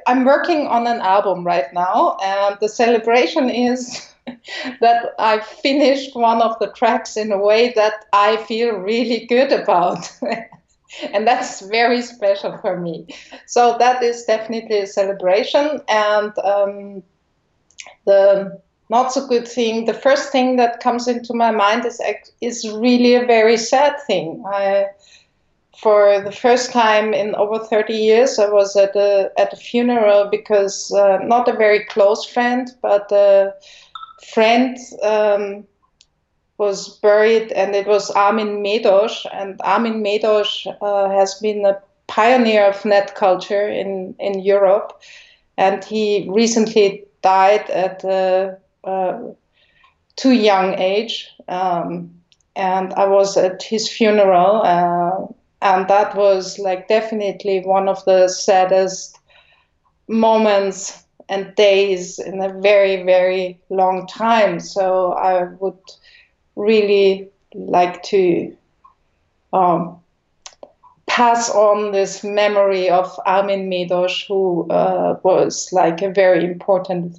I'm 0.06 0.24
working 0.24 0.66
on 0.66 0.86
an 0.86 1.00
album 1.00 1.44
right 1.44 1.70
now, 1.74 2.16
and 2.22 2.56
the 2.60 2.68
celebration 2.68 3.50
is 3.50 4.10
that 4.80 5.14
I 5.18 5.40
finished 5.40 6.14
one 6.14 6.42
of 6.42 6.59
the 6.59 6.72
tracks 6.72 7.16
in 7.16 7.33
a 7.33 7.38
way 7.38 7.72
that 7.74 8.06
I 8.12 8.37
feel 8.38 8.76
really 8.76 9.26
good 9.26 9.52
about. 9.52 10.11
and 11.12 11.26
that's 11.26 11.61
very 11.61 12.02
special 12.02 12.56
for 12.59 12.78
me. 12.78 13.06
So 13.46 13.76
that 13.78 14.02
is 14.02 14.24
definitely 14.24 14.80
a 14.80 14.87
celebration. 14.87 15.80
And 15.88 16.33
um, 16.38 17.02
the 18.06 18.61
not 18.88 19.12
so 19.12 19.26
good 19.26 19.46
thing, 19.46 19.85
the 19.85 19.94
first 19.94 20.33
thing 20.33 20.56
that 20.56 20.80
comes 20.80 21.06
into 21.06 21.33
my 21.33 21.52
mind 21.52 21.87
is 21.87 22.00
is 22.40 22.68
really 22.68 23.14
a 23.14 23.24
very 23.24 23.56
sad 23.56 23.94
thing. 24.06 24.42
I, 24.46 24.87
for 25.80 26.20
the 26.20 26.33
first 26.33 26.72
time 26.72 27.14
in 27.14 27.35
over 27.37 27.59
30 27.59 27.94
years, 27.94 28.38
I 28.38 28.50
was 28.50 28.76
at 28.76 28.94
a 28.96 29.30
at 29.38 29.52
a 29.52 29.56
funeral 29.56 30.28
because 30.28 30.92
uh, 30.92 31.18
not 31.22 31.48
a 31.48 31.56
very 31.56 31.85
close 31.85 32.24
friend, 32.24 32.68
but. 32.83 33.11
Uh, 33.12 33.52
friend 34.22 34.76
um, 35.02 35.64
was 36.59 36.98
buried, 36.98 37.52
and 37.52 37.74
it 37.74 37.87
was 37.87 38.11
Armin 38.11 38.62
Medosch. 38.62 39.26
And 39.33 39.61
Armin 39.62 40.02
Medosch 40.02 40.66
uh, 40.80 41.09
has 41.11 41.35
been 41.35 41.64
a 41.64 41.80
pioneer 42.06 42.66
of 42.66 42.85
net 42.85 43.14
culture 43.14 43.68
in, 43.68 44.14
in 44.18 44.40
Europe, 44.40 45.00
and 45.56 45.85
he 45.85 46.28
recently 46.30 47.04
died 47.22 47.68
at 47.70 48.04
a, 48.04 48.59
a 48.85 49.33
too 50.16 50.33
young 50.33 50.78
age. 50.78 51.28
Um, 51.48 52.11
and 52.56 52.92
I 52.94 53.06
was 53.06 53.37
at 53.37 53.62
his 53.62 53.88
funeral, 53.88 54.62
uh, 54.62 55.26
and 55.62 55.88
that 55.88 56.14
was 56.14 56.59
like 56.59 56.88
definitely 56.88 57.61
one 57.61 57.88
of 57.88 58.04
the 58.04 58.28
saddest 58.28 59.18
moments 60.09 61.04
and 61.30 61.54
days 61.54 62.18
in 62.18 62.42
a 62.42 62.52
very, 62.60 63.02
very 63.04 63.58
long 63.70 64.06
time. 64.06 64.60
So 64.60 65.12
I 65.12 65.44
would 65.44 65.78
really 66.56 67.30
like 67.54 68.02
to 68.02 68.54
um, 69.52 70.00
pass 71.06 71.48
on 71.50 71.92
this 71.92 72.24
memory 72.24 72.90
of 72.90 73.18
Armin 73.26 73.70
Medosch, 73.70 74.26
who 74.26 74.68
uh, 74.70 75.18
was 75.22 75.72
like 75.72 76.02
a 76.02 76.10
very 76.10 76.44
important 76.44 77.18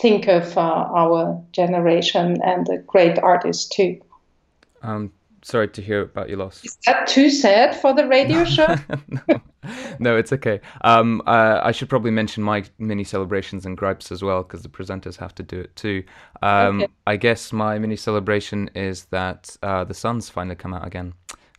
thinker 0.00 0.40
for 0.40 0.60
our 0.60 1.42
generation 1.52 2.40
and 2.42 2.68
a 2.68 2.78
great 2.78 3.18
artist 3.18 3.72
too. 3.72 4.00
Um, 4.82 5.12
sorry 5.42 5.68
to 5.68 5.82
hear 5.82 6.02
about 6.02 6.28
your 6.28 6.38
loss. 6.38 6.64
Is 6.64 6.78
that 6.86 7.06
too 7.06 7.30
sad 7.30 7.74
for 7.76 7.94
the 7.94 8.06
radio 8.06 8.44
show? 8.56 8.76
no. 9.08 9.40
no, 9.98 10.16
it's 10.16 10.32
okay. 10.32 10.60
Um, 10.82 11.22
uh, 11.26 11.60
I 11.62 11.72
should 11.72 11.88
probably 11.88 12.10
mention 12.10 12.42
my 12.42 12.64
mini 12.78 13.04
celebrations 13.04 13.66
and 13.66 13.76
gripes 13.76 14.12
as 14.12 14.22
well 14.22 14.42
because 14.42 14.62
the 14.62 14.68
presenters 14.68 15.16
have 15.16 15.34
to 15.36 15.42
do 15.42 15.60
it 15.60 15.74
too. 15.76 16.04
Um, 16.42 16.82
okay. 16.82 16.92
I 17.06 17.16
guess 17.16 17.52
my 17.52 17.78
mini 17.78 17.96
celebration 17.96 18.70
is 18.74 19.06
that 19.06 19.56
uh, 19.62 19.84
the 19.84 19.94
sun's 19.94 20.28
finally 20.28 20.56
come 20.56 20.74
out 20.74 20.86
again, 20.86 21.14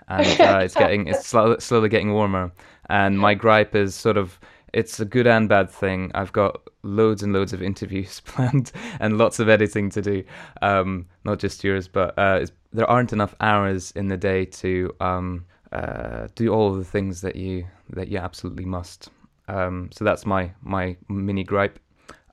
and 0.08 0.26
uh, 0.42 0.60
it's 0.60 0.76
getting 0.76 1.08
it's 1.08 1.28
slowly 1.28 1.90
getting 1.90 2.14
warmer. 2.14 2.52
And 2.90 3.20
my 3.20 3.36
gripe 3.36 3.76
is 3.76 3.94
sort 3.94 4.18
of 4.18 4.40
it's 4.74 5.00
a 5.00 5.06
good 5.06 5.28
and 5.28 5.50
bad 5.50 5.70
thing. 5.70 6.12
I've 6.14 6.32
got 6.32 6.62
loads 6.84 7.24
and 7.24 7.34
loads 7.34 7.54
of 7.54 7.62
interviews 7.62 8.20
planned 8.26 8.72
and 9.00 9.18
lots 9.18 9.40
of 9.40 9.50
editing 9.50 9.90
to 9.92 10.02
do. 10.02 10.24
Um, 10.62 11.08
not 11.24 11.40
just 11.40 11.64
yours, 11.64 11.88
but 11.88 12.18
uh, 12.18 12.46
there 12.72 12.90
aren't 12.90 13.14
enough 13.14 13.36
hours 13.40 13.92
in 13.92 14.08
the 14.08 14.18
day 14.18 14.46
to 14.46 14.94
um, 15.00 15.46
uh, 15.72 16.28
do 16.36 16.54
all 16.54 16.72
of 16.72 16.78
the 16.78 16.86
things 16.86 17.22
that 17.22 17.36
you 17.36 17.66
that 17.90 18.08
you 18.08 18.18
absolutely 18.18 18.66
must. 18.66 19.10
Um, 19.48 19.90
so 19.92 20.06
that's 20.06 20.26
my 20.26 20.52
my 20.62 20.98
mini 21.08 21.44
gripe. 21.44 21.80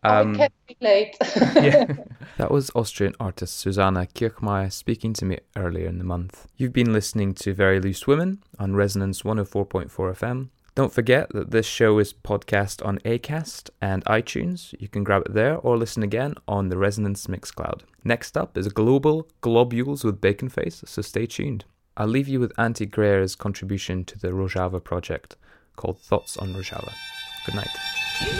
Um, 0.02 0.34
I 0.34 0.48
can 0.48 0.76
relate. 0.80 1.16
yeah. 1.56 1.86
That 2.38 2.50
was 2.50 2.70
Austrian 2.74 3.14
artist 3.18 3.58
Susanna 3.58 4.06
Kirchmayr 4.06 4.70
speaking 4.70 5.14
to 5.14 5.24
me 5.24 5.38
earlier 5.56 5.88
in 5.88 5.96
the 5.96 6.04
month. 6.04 6.46
You've 6.56 6.72
been 6.72 6.92
listening 6.92 7.32
to 7.34 7.54
Very 7.54 7.80
Loose 7.80 8.06
Women 8.06 8.42
on 8.58 8.76
Resonance 8.76 9.22
104.4 9.22 9.88
FM. 9.88 10.50
Don't 10.76 10.92
forget 10.92 11.30
that 11.30 11.52
this 11.52 11.64
show 11.64 11.98
is 11.98 12.12
podcast 12.12 12.84
on 12.84 12.98
Acast 12.98 13.70
and 13.80 14.04
iTunes. 14.04 14.74
You 14.78 14.88
can 14.88 15.04
grab 15.04 15.22
it 15.24 15.32
there 15.32 15.56
or 15.56 15.78
listen 15.78 16.02
again 16.02 16.34
on 16.46 16.68
the 16.68 16.76
Resonance 16.76 17.28
Mixcloud. 17.28 17.80
Next 18.04 18.36
up 18.36 18.58
is 18.58 18.68
Global 18.68 19.26
Globules 19.40 20.04
with 20.04 20.20
Bacon 20.20 20.50
Face, 20.50 20.82
so 20.84 21.00
stay 21.00 21.24
tuned. 21.24 21.64
I'll 21.96 22.06
leave 22.06 22.28
you 22.28 22.40
with 22.40 22.54
Antje 22.56 22.90
Greie's 22.90 23.34
contribution 23.34 24.04
to 24.04 24.18
the 24.18 24.28
Rojava 24.28 24.84
project 24.84 25.36
called 25.76 25.98
Thoughts 25.98 26.36
on 26.36 26.52
Rojava. 26.52 26.92
Good 27.46 27.54
night. 27.54 27.70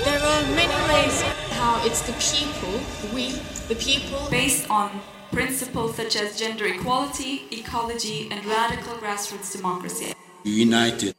There 0.05 0.21
are 0.21 0.43
many 0.55 0.93
ways 0.93 1.23
how 1.53 1.83
it's 1.87 2.03
the 2.03 2.13
people, 2.21 2.79
we, 3.15 3.31
the 3.69 3.77
people, 3.77 4.29
based 4.31 4.69
on 4.69 5.01
principles 5.33 5.97
such 5.97 6.17
as 6.17 6.39
gender 6.39 6.67
equality, 6.67 7.45
ecology, 7.51 8.29
and 8.31 8.45
radical 8.45 8.93
grassroots 8.97 9.57
democracy. 9.57 10.13
United. 10.45 11.15